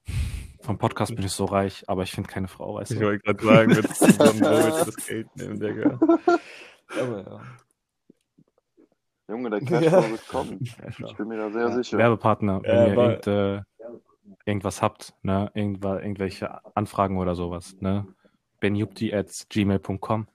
[0.67, 3.05] Vom Podcast bin ich so reich, aber ich finde keine Frau, weißt Ich du.
[3.05, 5.97] wollte gerade sagen, mit wo willst du das Geld nehmen, Digga.
[7.01, 7.41] Aber ja.
[9.29, 10.59] Junge, der Cashflow wird kommen.
[10.61, 11.97] Ich bin mir da sehr sicher.
[11.97, 13.61] Werbepartner, wenn Ja, ihr irgend, äh,
[14.45, 15.49] irgendwas habt, ne?
[15.53, 18.05] Irgendwa, irgendwelche Anfragen oder sowas, ne?
[18.59, 20.27] benjupti at gmail.com.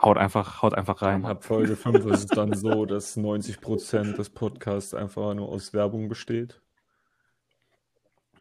[0.00, 1.24] Haut einfach, haut einfach rein.
[1.26, 6.08] Ab Folge 5 ist es dann so, dass 90% des Podcasts einfach nur aus Werbung
[6.08, 6.60] besteht.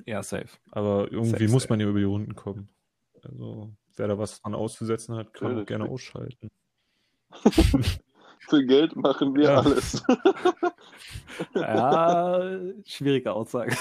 [0.06, 0.50] Ja, safe.
[0.72, 1.74] Aber irgendwie Safe, muss safe.
[1.74, 2.70] man ja über die Runden kommen.
[3.24, 5.68] Also, wer da was dran auszusetzen hat, kann auch Natürlich.
[5.68, 6.50] gerne ausschalten.
[8.40, 9.60] Für Geld machen wir Ja.
[9.60, 10.04] alles.
[11.56, 13.76] Ja, schwierige Aussage.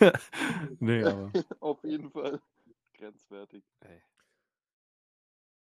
[0.80, 1.30] nee, aber.
[1.60, 2.40] Auf jeden Fall.
[2.94, 3.62] Grenzwertig.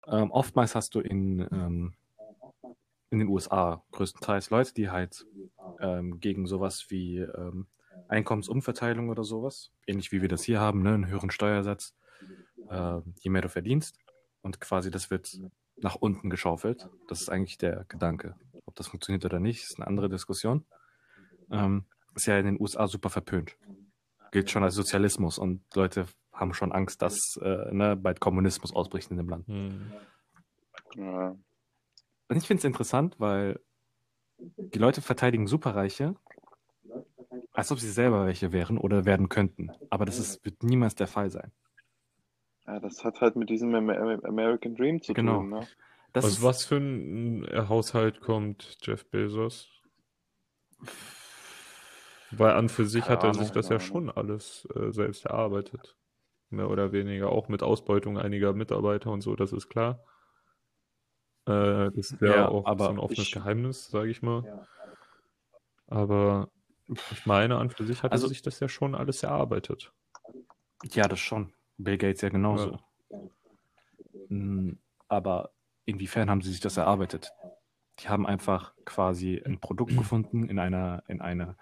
[0.07, 1.95] Ähm, oftmals hast du in, ähm,
[3.11, 5.27] in den USA größtenteils Leute, die halt
[5.81, 7.67] ähm, gegen sowas wie ähm,
[8.09, 11.95] Einkommensumverteilung oder sowas, ähnlich wie wir das hier haben, ne, einen höheren Steuersatz,
[12.69, 13.99] äh, je mehr du verdienst.
[14.41, 15.31] Und quasi das wird
[15.77, 16.89] nach unten geschaufelt.
[17.09, 18.35] Das ist eigentlich der Gedanke.
[18.65, 20.65] Ob das funktioniert oder nicht, ist eine andere Diskussion.
[21.51, 23.57] Ähm, ist ja in den USA super verpönt.
[24.33, 29.11] Gilt schon als Sozialismus und Leute haben schon Angst, dass äh, ne, bald Kommunismus ausbricht
[29.11, 29.47] in dem Land.
[29.47, 29.93] Hm.
[30.97, 31.37] Ja.
[32.29, 33.61] Und ich finde es interessant, weil
[34.39, 36.15] die Leute verteidigen Superreiche,
[37.59, 39.71] als ob sie selber welche wären oder werden könnten.
[39.91, 41.51] Aber das ist, wird niemals der Fall sein.
[42.67, 45.39] ja, das hat halt mit diesem Amer American Dream zu Genau.
[45.39, 45.51] tun.
[45.51, 45.67] Ne?
[46.13, 49.69] Das Aus ist, was für ein Haushalt kommt Jeff Bezos?
[52.31, 55.97] Weil an für sich hat er sich das ja schon alles äh, selbst erarbeitet.
[56.51, 57.31] Mehr oder weniger.
[57.31, 60.05] Auch mit Ausbeutung einiger Mitarbeiter und so, das ist klar.
[61.47, 64.67] Äh, das ist ja, Ja, auch aber so ein offenes ich- Geheimnis, sage ich mal.
[65.87, 66.51] Aber
[67.13, 69.93] ich meine, an für sich hat Also- sich das ja schon alles erarbeitet.
[70.93, 71.53] ja, das schon.
[71.77, 72.79] Bill Gates ja genauso.
[74.29, 74.73] Mm,
[75.09, 75.51] Aber
[75.87, 77.33] inwiefern haben sie sich das erarbeitet?
[78.01, 81.57] Die haben einfach quasi ein Produkt gefunden in einer, in einer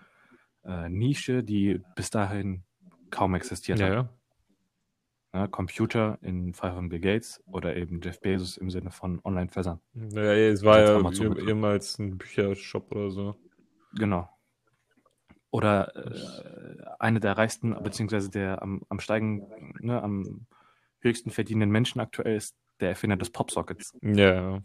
[0.65, 2.65] äh, Nische, die bis dahin
[3.11, 3.93] kaum existiert Ja, hat.
[3.95, 4.09] ja.
[5.35, 9.83] Ja, Computer im Fall von Bill Gates oder eben Jeff Bezos im Sinne von Online-Versand.
[9.93, 13.37] Naja, es war ja eh- ehemals ein Büchershop oder so.
[13.95, 14.29] Genau.
[15.50, 20.46] Oder äh, eine der reichsten, beziehungsweise der am, am steigen, ne, am
[21.00, 23.96] höchsten verdienenden Menschen aktuell ist der Erfinder des Popsockets.
[24.02, 24.62] Ja,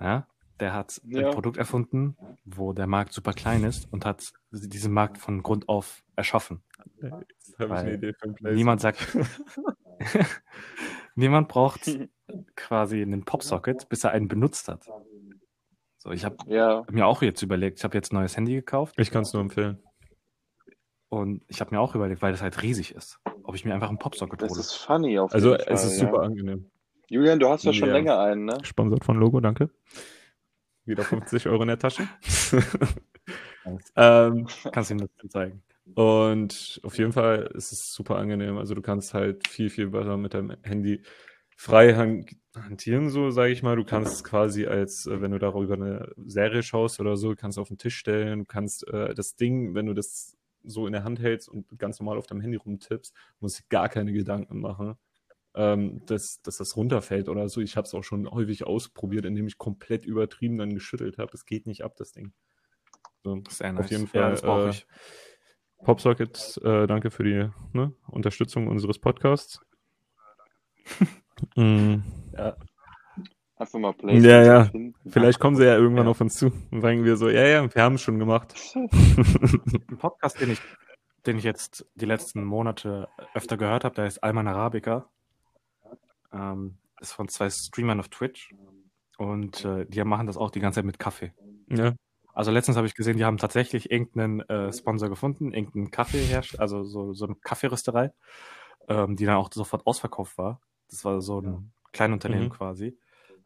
[0.00, 0.26] Ja?
[0.60, 1.28] Der hat Ja.
[1.28, 5.68] ein Produkt erfunden, wo der Markt super klein ist und hat diesen Markt von Grund
[5.68, 6.62] auf erschaffen.
[7.00, 8.56] jetzt habe ich Weil eine Idee für ein Placement.
[8.56, 9.18] Niemand sagt,
[11.16, 11.90] niemand braucht
[12.54, 14.86] quasi einen Popsocket, bis er einen benutzt hat.
[16.02, 18.96] So, ich habe Ja, mir auch jetzt überlegt, ich habe jetzt ein neues Handy gekauft
[18.98, 19.78] Ich kann es nur empfehlen.
[21.08, 23.88] und ich habe mir auch überlegt, weil das halt riesig ist, ob ich mir einfach
[23.88, 24.60] einen Popsocket das hole.
[24.60, 25.74] ist funny auf Also jeden Fall.
[25.74, 26.08] es ist ja.
[26.08, 26.70] super angenehm.
[27.08, 28.58] Julian, du hast ja schon länger einen, ne?
[28.64, 29.70] Sponsort von Logo, danke.
[30.86, 32.08] Wieder 50 Euro in der Tasche.
[33.96, 35.62] ähm, Kannst du ihm das zeigen.
[35.94, 38.56] Und auf jeden Fall ist es super angenehm.
[38.58, 41.02] Also du kannst halt viel, viel besser mit deinem Handy
[41.62, 43.76] frei han- hantieren, so sage ich mal.
[43.76, 47.56] Du kannst es quasi als, äh, wenn du darüber eine Serie schaust oder so, kannst
[47.58, 48.40] auf den Tisch stellen.
[48.40, 52.00] Du kannst äh, das Ding, wenn du das so in der Hand hältst und ganz
[52.00, 54.96] normal auf deinem Handy rumtippst, musst du gar keine Gedanken machen,
[55.54, 57.60] ähm, dass, dass das runterfällt oder so.
[57.60, 61.30] Ich habe es auch schon häufig ausprobiert, indem ich komplett übertrieben dann geschüttelt habe.
[61.34, 62.32] Es geht nicht ab, das Ding.
[63.22, 63.90] So, Das ist sehr auf nice.
[63.90, 64.30] jeden Ja, Fall.
[64.32, 64.86] das brauche äh, ich.
[65.84, 69.60] Popsocket, äh, danke für die ne, Unterstützung unseres Podcasts.
[71.56, 71.96] mm,
[73.56, 74.64] Einfach mal Ja, ja.
[74.64, 74.94] finden.
[75.08, 76.10] vielleicht kommen sie ja irgendwann Ja.
[76.10, 78.54] auf uns zu und sagen wir so, ja, ja, wir haben es schon gemacht.
[78.74, 80.60] Ein Podcast, den ich,
[81.26, 85.06] den ich jetzt die letzten Monate öfter gehört habe, der heißt Alman Arabica.
[86.32, 88.52] Ähm, ist von zwei Streamern auf Twitch.
[89.18, 91.32] Und äh, die machen das auch die ganze Zeit mit Kaffee.
[91.68, 91.92] ja.
[92.34, 96.58] Also letztens habe ich gesehen, die haben tatsächlich irgendeinen äh, Sponsor gefunden, irgendeinen Kaffee herrscht,
[96.58, 98.10] also so, so eine Kaffeerösterei,
[98.88, 100.58] ähm, die dann auch sofort ausverkauft war.
[100.92, 102.52] Das war so ein Kleinunternehmen Mhm.
[102.52, 102.96] quasi.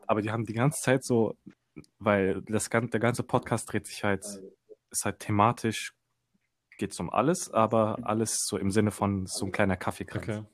[0.06, 1.36] Aber die haben die ganze Zeit so,
[1.98, 4.24] weil das, der ganze Podcast dreht sich halt,
[4.90, 5.94] ist halt thematisch,
[6.78, 10.24] geht es um alles, aber alles so im Sinne von so ein kleiner Kaffeekranz.
[10.28, 10.44] Okay.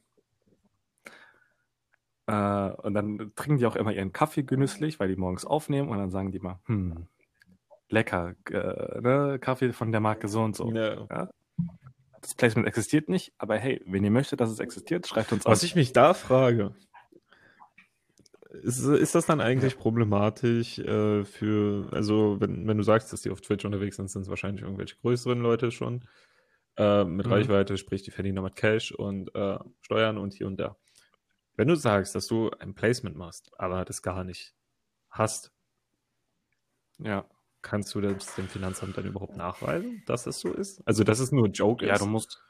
[2.26, 5.98] Äh, und dann trinken die auch immer ihren Kaffee genüsslich, weil die morgens aufnehmen und
[5.98, 7.08] dann sagen die mal, hm,
[7.88, 10.70] lecker, äh, ne, Kaffee von der Marke so und so.
[11.10, 11.30] Ja.
[12.22, 15.60] Das Placement existiert nicht, aber hey, wenn ihr möchtet, dass es existiert, schreibt uns Was
[15.60, 15.66] an.
[15.66, 16.74] ich mich da frage,
[18.62, 23.30] ist, ist das dann eigentlich problematisch äh, für, also wenn, wenn du sagst, dass die
[23.30, 26.04] auf Twitch unterwegs sind, sind es wahrscheinlich irgendwelche größeren Leute schon
[26.76, 27.32] äh, mit Mhm.
[27.32, 30.76] Reichweite, sprich die verdienen damit Cash und äh, Steuern und hier und da.
[31.56, 34.54] Wenn du sagst, dass du ein Placement machst, aber das gar nicht
[35.10, 35.52] hast,
[36.98, 37.24] Ja.
[37.62, 40.82] Kannst du das dem Finanzamt dann überhaupt nachweisen, dass es so ist?
[40.86, 42.02] Also, dass es nur ein Joke ja, ist?
[42.02, 42.42] du musst,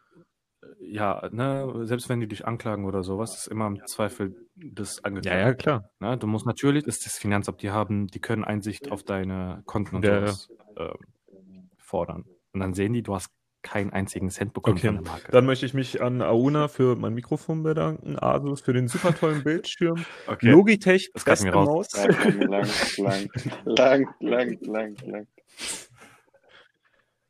[0.80, 5.02] ja, ne, selbst wenn die dich anklagen oder sowas, ist immer im Zweifel das ja,
[5.04, 5.38] angeklagt.
[5.40, 5.90] ja, klar.
[6.00, 6.18] Ne?
[6.18, 10.04] Du musst natürlich, ist das Finanzamt, die haben, die können Einsicht auf deine Konten und
[10.04, 10.26] Ja, ja.
[10.28, 12.24] sowas ähm, fordern.
[12.52, 13.30] Und dann sehen die, du hast
[13.62, 15.30] keinen einzigen Cent bekommen Okay, von der Marke.
[15.32, 19.42] Dann möchte ich mich an Auna für mein Mikrofon bedanken, Asus für den super tollen
[19.44, 20.50] Bildschirm, Okay.
[20.50, 21.66] Logitech, Das beste wir raus.
[21.92, 22.06] Maus.
[22.06, 23.28] Lang, lang, lang,
[23.64, 25.26] lang, lang, lang, lang.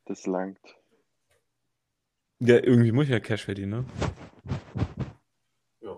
[0.06, 0.58] Das langt.
[2.40, 3.84] Ja, irgendwie muss ich ja Cash verdienen, ne?
[5.80, 5.96] Ja,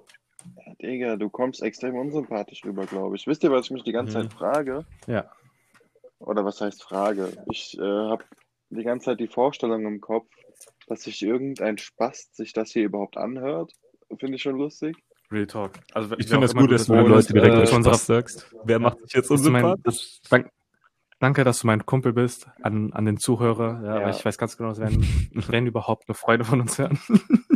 [0.83, 3.27] Digga, du kommst extrem unsympathisch rüber, glaube ich.
[3.27, 4.23] Wisst ihr, was ich mich die ganze Mhm.
[4.25, 4.85] Zeit frage?
[5.07, 5.31] Ja.
[6.18, 7.33] Oder was heißt Frage?
[7.51, 8.25] Ich äh, habe
[8.75, 10.27] die ganze Zeit die Vorstellung im Kopf,
[10.87, 13.73] dass sich irgendein Spast sich das hier überhaupt anhört.
[14.19, 14.97] Finde ich schon lustig.
[15.31, 15.73] Real Talk.
[15.93, 18.55] Also, Ich finde auch das gut, dass du den Leuten direkt äh, unserer sagst.
[18.65, 19.83] Wer macht dich jetzt unsympathisch?
[19.83, 20.51] das, dank,
[21.19, 23.81] danke, dass du mein Kumpel bist, an, an den Zuhörer.
[23.83, 24.01] Ja, Ja.
[24.03, 25.03] Aber ich weiß ganz genau, es werden,
[25.49, 26.99] werden überhaupt eine Freude von uns hören.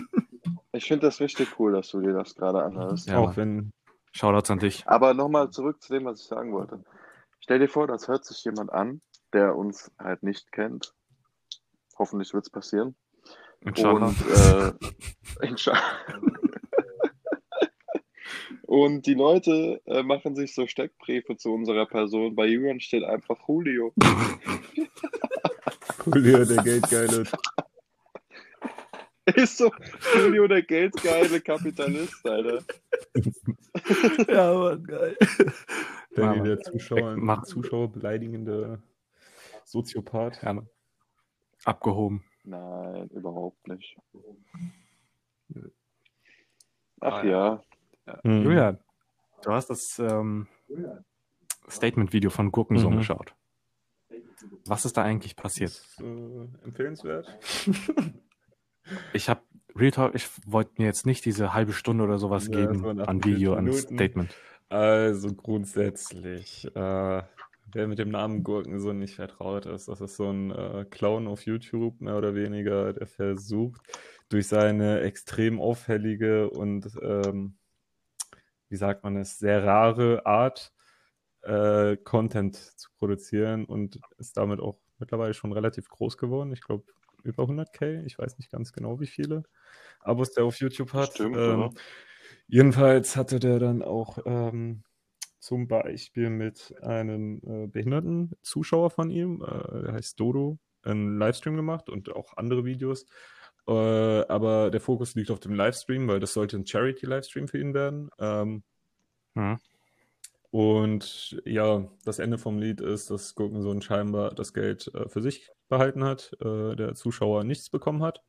[0.72, 3.08] Ich finde das richtig cool, dass du dir das gerade anhörst.
[3.08, 3.72] Ja, Auch wenn.
[4.12, 4.86] Shoutouts an dich.
[4.86, 6.84] Aber nochmal zurück zu dem, was ich sagen wollte.
[7.40, 9.00] Stell dir vor, das hört sich jemand an,
[9.32, 10.94] der uns halt nicht kennt.
[11.98, 12.94] Hoffentlich wird es passieren.
[13.60, 14.08] Inshallah.
[14.08, 14.72] Und, äh,
[15.46, 15.82] inshallah.
[18.62, 22.36] Und die Leute äh, machen sich so Steckbriefe zu unserer Person.
[22.36, 23.92] Bei Julian steht einfach Julio.
[26.06, 27.24] Julio, der Geldgeile.
[29.34, 29.70] Ist so
[30.14, 32.62] Julio der geldgeile Kapitalist, Alter.
[34.28, 35.16] ja, Mann, geil.
[36.16, 38.82] Der, der Zuschauer, Mach- Zuschauer beleidigende
[39.64, 40.42] Soziopath.
[40.42, 40.68] Ja, Mann.
[41.64, 42.24] Abgehoben.
[42.44, 43.96] Nein, überhaupt nicht.
[47.00, 47.62] Ach Ah, ja.
[48.24, 48.42] Mhm.
[48.42, 48.78] Julian,
[49.42, 50.48] du hast das ähm,
[51.68, 52.98] Statement-Video von Gurkensohn Mhm.
[52.98, 53.34] geschaut.
[54.66, 55.70] Was ist da eigentlich passiert?
[55.70, 57.26] Ist, äh, empfehlenswert.
[59.12, 59.42] Ich habe
[59.76, 63.22] Real Talk, ich wollte mir jetzt nicht diese halbe Stunde oder sowas Ja, geben an
[63.22, 63.94] Video, an 40 Minuten.
[63.96, 64.36] Statement.
[64.70, 67.22] Also grundsätzlich, äh,
[67.72, 71.46] wer mit dem Namen Gurkensohn nicht vertraut ist, das ist so ein äh, Clown auf
[71.46, 73.80] YouTube, mehr oder weniger, der versucht,
[74.28, 77.56] durch seine extrem auffällige und, ähm,
[78.68, 80.72] wie sagt man es, sehr rare Art,
[81.42, 86.52] äh, Content zu produzieren und ist damit auch mittlerweile schon relativ groß geworden.
[86.52, 86.84] Ich glaube,
[87.22, 89.44] über 100k, ich weiß nicht ganz genau, wie viele
[90.00, 91.14] Abos der auf YouTube hat.
[91.14, 91.70] Stimmt, ähm?
[92.46, 94.82] Jedenfalls hatte der dann auch ähm,
[95.38, 101.56] zum Beispiel mit einem äh, behinderten Zuschauer von ihm, äh, der heißt Dodo, einen Livestream
[101.56, 103.06] gemacht und auch andere Videos.
[103.66, 107.74] Äh, aber der Fokus liegt auf dem Livestream, weil das sollte ein Charity-Livestream für ihn
[107.74, 108.10] werden.
[108.18, 108.62] Ähm,
[109.36, 109.58] Mhm.
[110.50, 115.50] und ja, das Ende vom Lied ist, dass Gurkensohn scheinbar das Geld äh, für sich
[115.68, 118.22] behalten hat, äh, der Zuschauer nichts bekommen hat.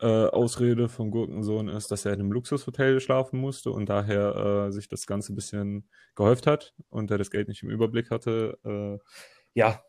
[0.00, 4.72] Äh, Ausrede vom Gurkensohn ist, dass er in einem Luxushotel schlafen musste und daher äh,
[4.72, 8.58] sich das Ganze ein bisschen gehäuft hat und er das Geld nicht im Überblick hatte.
[8.64, 8.98] Äh,
[9.54, 9.82] ja,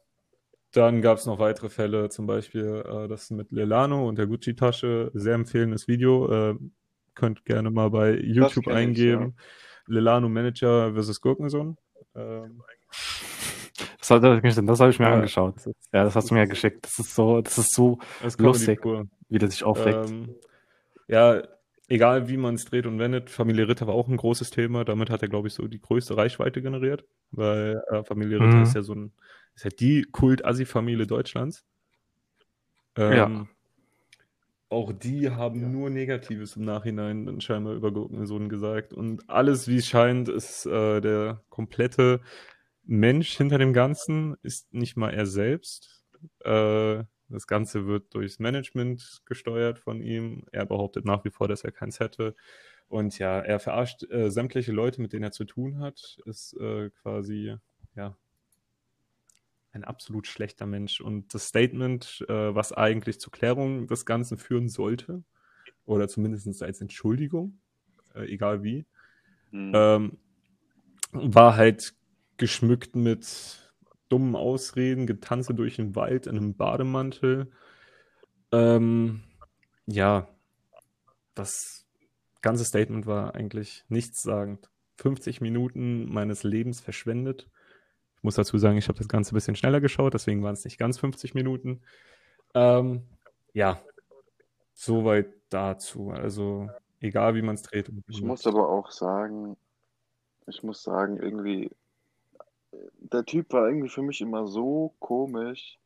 [0.71, 5.11] dann gab es noch weitere Fälle, zum Beispiel äh, das mit Lelano und der Gucci-Tasche.
[5.13, 6.51] Sehr empfehlendes Video.
[6.51, 6.55] Äh,
[7.13, 9.35] könnt gerne mal bei YouTube kenn ich, eingeben.
[9.87, 11.77] Lelano Manager versus Gurkensohn.
[12.13, 12.61] Ähm,
[14.07, 15.55] Das, das habe ich mir Ja, angeschaut.
[15.93, 16.85] Ja, das hast du mir ja geschickt.
[16.85, 18.81] Das ist so, das ist so das lustig,
[19.29, 20.15] wie der sich aufregt.
[20.17, 20.35] Ähm,
[21.07, 21.43] ja,
[21.87, 24.85] egal wie man es dreht und wendet, Familie Ritter war auch ein großes Thema.
[24.85, 28.63] Damit hat er, glaube ich, so die größte Reichweite generiert, weil äh, Familie Ritter Mhm.
[28.63, 29.13] ist ja so ein,
[29.55, 31.65] ist ja die Kult-Assi-Familie Deutschlands.
[33.07, 33.25] Ja.
[33.25, 33.47] Ähm,
[34.69, 38.93] Auch die haben nur Negatives im Nachhinein dann scheinbar über Gurkensohn gesagt.
[38.93, 42.21] Und alles, wie es scheint, ist äh, der komplette
[42.85, 46.03] Mensch hinter dem Ganzen, ist nicht mal er selbst.
[46.41, 50.45] Äh, das Ganze wird durchs Management gesteuert von ihm.
[50.51, 52.35] Er behauptet nach wie vor, dass er keins hätte.
[52.87, 56.17] Und ja, er verarscht äh, sämtliche Leute, mit denen er zu tun hat.
[56.25, 57.55] Ist äh, quasi,
[57.95, 58.15] ja,
[59.71, 61.01] ein absolut schlechter Mensch.
[61.01, 65.23] Und das Statement, äh, was eigentlich zur Klärung des Ganzen führen sollte,
[65.85, 67.59] oder zumindest als Entschuldigung,
[68.13, 68.85] äh, egal wie,
[69.51, 69.71] Hm.
[69.73, 70.17] ähm,
[71.11, 71.95] war halt
[72.37, 73.71] geschmückt mit
[74.09, 77.51] dummen Ausreden, Getanze durch den Wald in einem Bademantel.
[78.51, 79.23] Ähm,
[79.85, 80.27] ja,
[81.33, 81.85] das
[82.41, 84.69] ganze Statement war eigentlich nichtssagend.
[84.97, 87.49] 50 Minuten meines Lebens verschwendet.
[88.17, 90.63] Ich muss dazu sagen, ich habe das Ganze ein bisschen schneller geschaut, deswegen waren es
[90.63, 91.81] nicht ganz 50 Minuten.
[92.53, 93.03] Ähm,
[93.53, 93.81] ja,
[94.73, 96.11] soweit dazu.
[96.11, 96.69] Also,
[97.01, 97.91] egal wie man es dreht.
[98.07, 99.57] Ich muss aber auch sagen,
[100.47, 101.71] ich muss sagen, irgendwie,
[102.99, 105.77] der Typ war irgendwie für mich immer so komisch.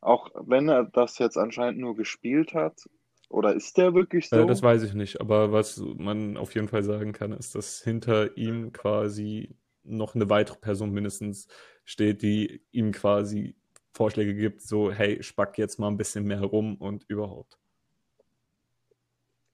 [0.00, 2.88] Auch wenn er das jetzt anscheinend nur gespielt hat.
[3.28, 4.36] Oder ist der wirklich so?
[4.36, 7.82] Äh, das weiß ich nicht, aber was man auf jeden Fall sagen kann, ist, dass
[7.82, 11.48] hinter ihm quasi noch eine weitere Person mindestens
[11.84, 13.56] steht, die ihm quasi
[13.92, 17.58] Vorschläge gibt, so, hey, spack jetzt mal ein bisschen mehr rum und überhaupt.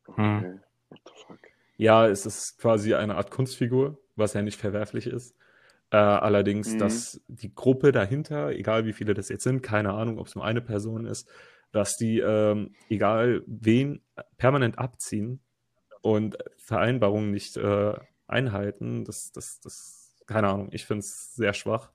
[0.07, 1.39] Okay, what the fuck.
[1.77, 5.37] Ja, es ist quasi eine Art Kunstfigur, was ja nicht verwerflich ist.
[5.93, 6.79] Äh, allerdings, Mhm.
[6.79, 10.45] dass die Gruppe dahinter, egal wie viele das jetzt sind, keine Ahnung, ob es nur
[10.45, 11.29] eine Person ist,
[11.71, 14.01] dass die, ähm, egal wen,
[14.39, 15.41] permanent abziehen
[16.01, 17.95] und Vereinbarungen nicht äh,
[18.27, 21.91] einhalten, das, das, das, keine Ahnung, ich finde es sehr schwach.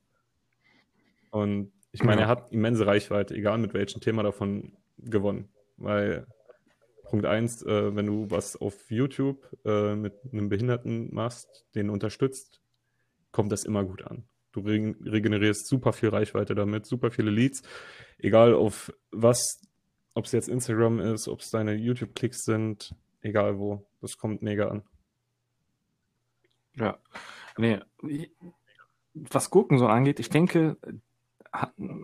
[1.32, 2.28] Und ich meine, Ja.
[2.28, 5.50] er hat immense Reichweite, egal mit welchem Thema davon gewonnen.
[5.78, 6.28] Weil
[7.10, 12.62] Punkt eins, äh, wenn du was auf YouTube äh, mit einem Behinderten machst, den unterstützt,
[13.32, 14.24] kommt das immer gut an.
[14.52, 17.62] Du regen- regenerierst super viel Reichweite damit, super viele Leads,
[18.18, 19.62] egal auf was,
[20.14, 24.70] ob es jetzt Instagram ist, ob es deine YouTube-Klicks sind, egal wo, das kommt mega
[24.70, 24.84] an.
[26.76, 26.98] Ja.
[27.58, 27.80] Nee,
[29.14, 30.78] was Gurken so angeht, ich denke,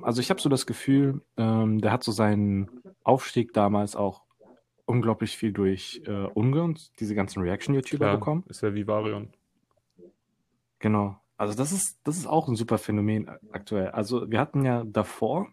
[0.02, 4.24] also ich habe so das Gefühl, ähm, der hat so seinen Aufstieg damals auch
[4.86, 8.44] unglaublich viel durch äh, Unge und diese ganzen Reaction-YouTuber bekommen.
[8.48, 9.32] ist ja wie Varion.
[10.84, 11.16] Genau.
[11.38, 13.88] Also das ist, das ist auch ein super Phänomen aktuell.
[13.92, 15.48] Also wir hatten ja davor,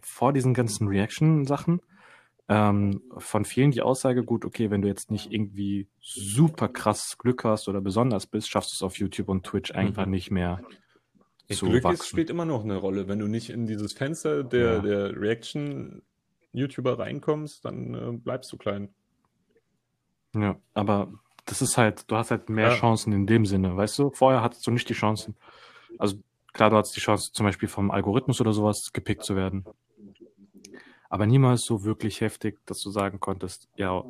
[0.00, 1.82] vor diesen ganzen Reaction-Sachen,
[2.48, 7.44] ähm, von vielen die Aussage, gut, okay, wenn du jetzt nicht irgendwie super krass Glück
[7.44, 10.12] hast oder besonders bist, schaffst du es auf YouTube und Twitch einfach Mhm.
[10.12, 10.62] nicht mehr
[11.50, 13.06] zu Glück ist, spielt immer noch eine Rolle.
[13.06, 14.80] Wenn du nicht in dieses Fenster der, Ja.
[14.80, 18.88] der Reaction-YouTuber reinkommst, dann äh, bleibst du klein.
[20.34, 21.12] Ja, aber
[21.50, 22.74] das ist halt, du hast halt mehr Ja.
[22.76, 24.10] Chancen in dem Sinne, weißt du?
[24.10, 25.34] Vorher hattest du nicht die Chancen.
[25.98, 26.16] Also
[26.52, 29.64] klar, du hattest die Chance, zum Beispiel vom Algorithmus oder sowas gepickt zu werden.
[31.08, 34.04] Aber niemals so wirklich heftig, dass du sagen konntest, ja, äh,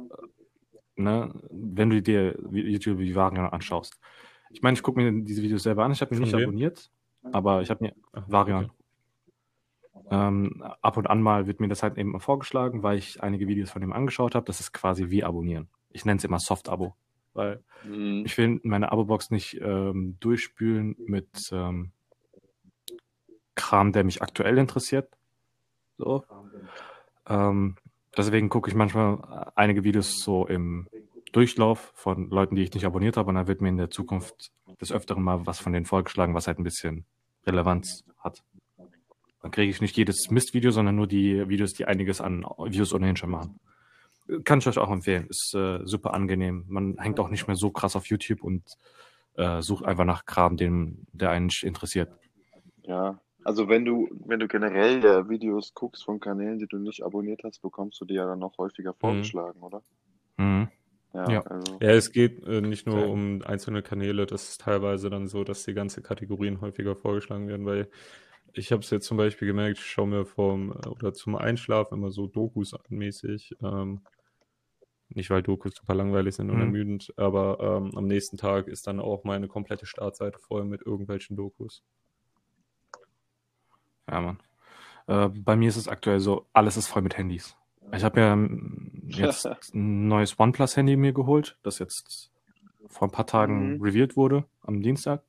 [0.96, 3.98] ne, wenn du dir YouTube wie Varian anschaust.
[4.50, 6.42] Ich meine, ich gucke mir diese Videos selber an, ich habe Von nicht wem?
[6.42, 6.90] abonniert,
[7.32, 8.64] aber ich habe mir Ach, Varian.
[8.66, 10.06] okay.
[10.10, 13.46] Ähm, ab und an mal wird mir das halt eben mal vorgeschlagen, weil ich einige
[13.48, 14.44] Videos von ihm angeschaut habe.
[14.44, 15.68] Das ist quasi wie abonnieren.
[15.90, 16.94] Ich nenne es immer Soft-Abo,
[17.34, 18.24] weil Hm.
[18.26, 21.92] ich will meine Abo-Box nicht ähm, durchspülen mit ähm,
[23.54, 25.08] Kram, der mich aktuell interessiert.
[25.98, 26.24] So.
[27.26, 27.76] Ähm,
[28.16, 30.88] deswegen gucke ich manchmal einige Videos so im
[31.32, 34.50] Durchlauf von Leuten, die ich nicht abonniert habe, und dann wird mir in der Zukunft
[34.80, 37.04] des Öfteren mal was von denen vorgeschlagen, was halt ein bisschen
[37.46, 38.42] Relevanz hat.
[39.42, 43.16] Dann kriege ich nicht jedes Mistvideo, sondern nur die Videos, die einiges an Views ohnehin
[43.16, 43.60] schon machen.
[44.44, 45.26] Kann ich euch auch empfehlen.
[45.28, 46.64] Ist äh, super angenehm.
[46.68, 48.62] Man hängt auch nicht mehr so krass auf YouTube und
[49.34, 52.10] äh, sucht einfach nach Kram, den, der einen nicht interessiert.
[52.82, 57.02] Ja, also wenn du, wenn du generell ja Videos guckst von Kanälen, die du nicht
[57.02, 59.82] abonniert hast, bekommst du die ja dann noch häufiger vorgeschlagen, oder?
[60.36, 60.68] Mhm.
[61.14, 61.40] Ja, Ja.
[61.42, 61.78] also.
[61.80, 65.64] Ja, es geht äh, nicht nur um einzelne Kanäle, das ist teilweise dann so, dass
[65.64, 67.88] die ganze Kategorien häufiger vorgeschlagen werden, weil
[68.52, 71.94] ich habe es jetzt zum Beispiel gemerkt, ich schaue mir vom äh, oder zum Einschlafen
[71.94, 73.56] immer so Dokus an mäßig.
[73.62, 74.00] Ähm,
[75.16, 76.62] nicht, weil Dokus super langweilig sind und Mhm.
[76.62, 81.36] ermüdend, aber ähm, am nächsten Tag ist dann auch meine komplette Startseite voll mit irgendwelchen
[81.36, 81.82] Dokus.
[84.10, 84.38] Ja, Mann.
[85.06, 87.56] Äh, bei mir ist es aktuell so, alles ist voll mit Handys.
[87.92, 92.30] Ich habe ja ähm, jetzt ein neues OnePlus-Handy mir geholt, das jetzt
[92.86, 93.82] vor ein paar Tagen Mhm.
[93.82, 95.22] revealed wurde, am Dienstag.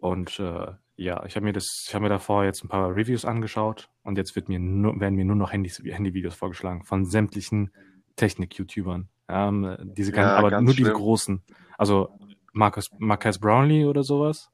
[0.00, 3.24] Und äh, ja, ich habe mir das, ich habe mir davor jetzt ein paar Reviews
[3.24, 7.70] angeschaut und jetzt wird mir nur, werden mir nur noch Handys, Handyvideos vorgeschlagen von sämtlichen
[8.16, 9.08] Technik-YouTubern.
[9.28, 10.98] Ähm, diese Ja, ganzen, aber ganz nur diese schlimm.
[11.02, 11.42] großen.
[11.78, 12.10] Also
[12.52, 14.50] Marcus, Marcus Brownlee oder sowas.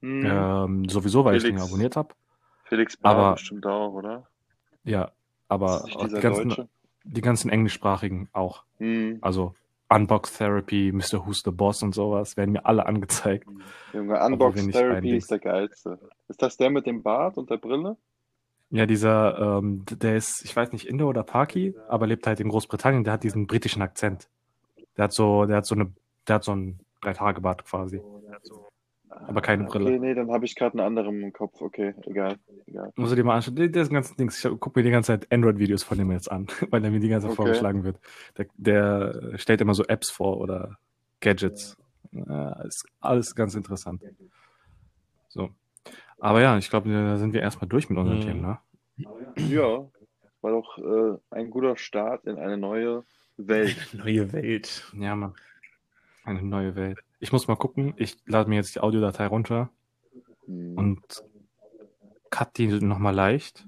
[0.00, 1.60] Hm, Ähm, sowieso, weil ich Felix.
[1.60, 2.14] den abonniert habe.
[2.64, 4.26] Felix Bart aber- bestimmt auch, oder?
[4.84, 5.12] Ja,
[5.48, 6.68] aber die ganzen, Deutsche?
[7.04, 8.64] die ganzen englischsprachigen auch.
[8.78, 9.54] Hm, Also
[9.88, 11.26] Unbox Therapy, Mr.
[11.26, 13.46] Who's the Boss und sowas werden mir alle angezeigt.
[13.92, 15.98] Junge, Unbox Therapy ist der geilste.
[16.28, 17.96] Ist das der mit dem Bart und der Brille?
[18.72, 22.48] Ja, dieser, ähm, der ist, ich weiß nicht, Indo oder Paki, aber lebt halt in
[22.48, 24.30] Großbritannien, der hat diesen britischen Akzent.
[24.96, 25.92] Der hat so, der hat so eine,
[26.26, 28.00] der hat so ein Drei-Tage-Bart quasi.
[29.10, 29.84] Aber keine Brille.
[29.84, 31.60] Okay, nee, dann habe ich gerade einen anderen im Kopf.
[31.60, 32.36] Okay, egal.
[32.66, 32.90] egal.
[32.96, 33.56] Musst du dir mal anschauen.
[33.56, 34.42] Der, der ist ein ganzen Dings.
[34.42, 37.08] Ich gucke mir die ganze Zeit Android-Videos von dem jetzt an, weil er mir die
[37.08, 37.42] ganze Zeit Okay.
[37.42, 37.98] vorgeschlagen wird.
[38.38, 40.78] Der, der stellt immer so Apps vor oder
[41.20, 41.76] Gadgets.
[42.10, 44.02] Ja, ist alles ganz interessant.
[45.28, 45.50] So.
[46.22, 48.22] Aber ja, ich glaube, da sind wir erstmal durch mit unseren Mhm.
[48.22, 48.58] Themen, ne?
[49.36, 49.84] Ja,
[50.40, 53.04] war doch äh, ein guter Start in eine neue
[53.36, 53.76] Welt.
[53.92, 54.84] Neue Welt.
[54.96, 55.34] Ja, Mann.
[56.24, 57.00] Eine neue Welt.
[57.18, 57.94] Ich muss mal gucken.
[57.96, 59.70] Ich lade mir jetzt die Audiodatei runter
[60.46, 60.76] Hm.
[60.78, 61.24] und
[62.30, 63.66] cut die nochmal leicht,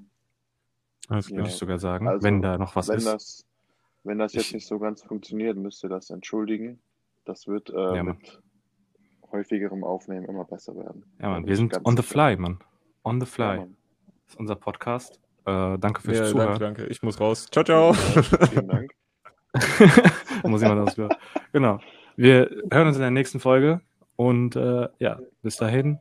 [1.09, 1.37] Alles Ja.
[1.37, 3.07] würde ich sogar sagen, Also, wenn da noch was wenn ist.
[3.07, 3.47] das,
[4.05, 6.79] wenn das jetzt Ich- nicht so ganz funktioniert, müsst ihr das entschuldigen.
[7.25, 8.19] Das wird äh, Ja, Mann.
[8.19, 8.41] mit
[9.33, 11.05] häufigerem Aufnehmen immer besser werden.
[11.21, 12.59] Ja, Mann, bin wir sind on the fly, Mann.
[13.03, 13.45] On the fly.
[13.45, 13.77] Ja, Mann.
[14.25, 15.21] Das ist unser Podcast.
[15.47, 16.59] Äh, danke fürs Ja, Zuhören.
[16.59, 16.87] danke, danke.
[16.87, 17.47] Ich muss raus.
[17.51, 17.93] Ciao, ciao.
[17.93, 18.93] Ja, vielen Dank.
[20.45, 21.15] Muss jemand das hören.
[21.53, 21.79] Genau.
[22.17, 23.81] Wir hören uns in der nächsten Folge
[24.17, 25.99] und äh, ja, bis dahin.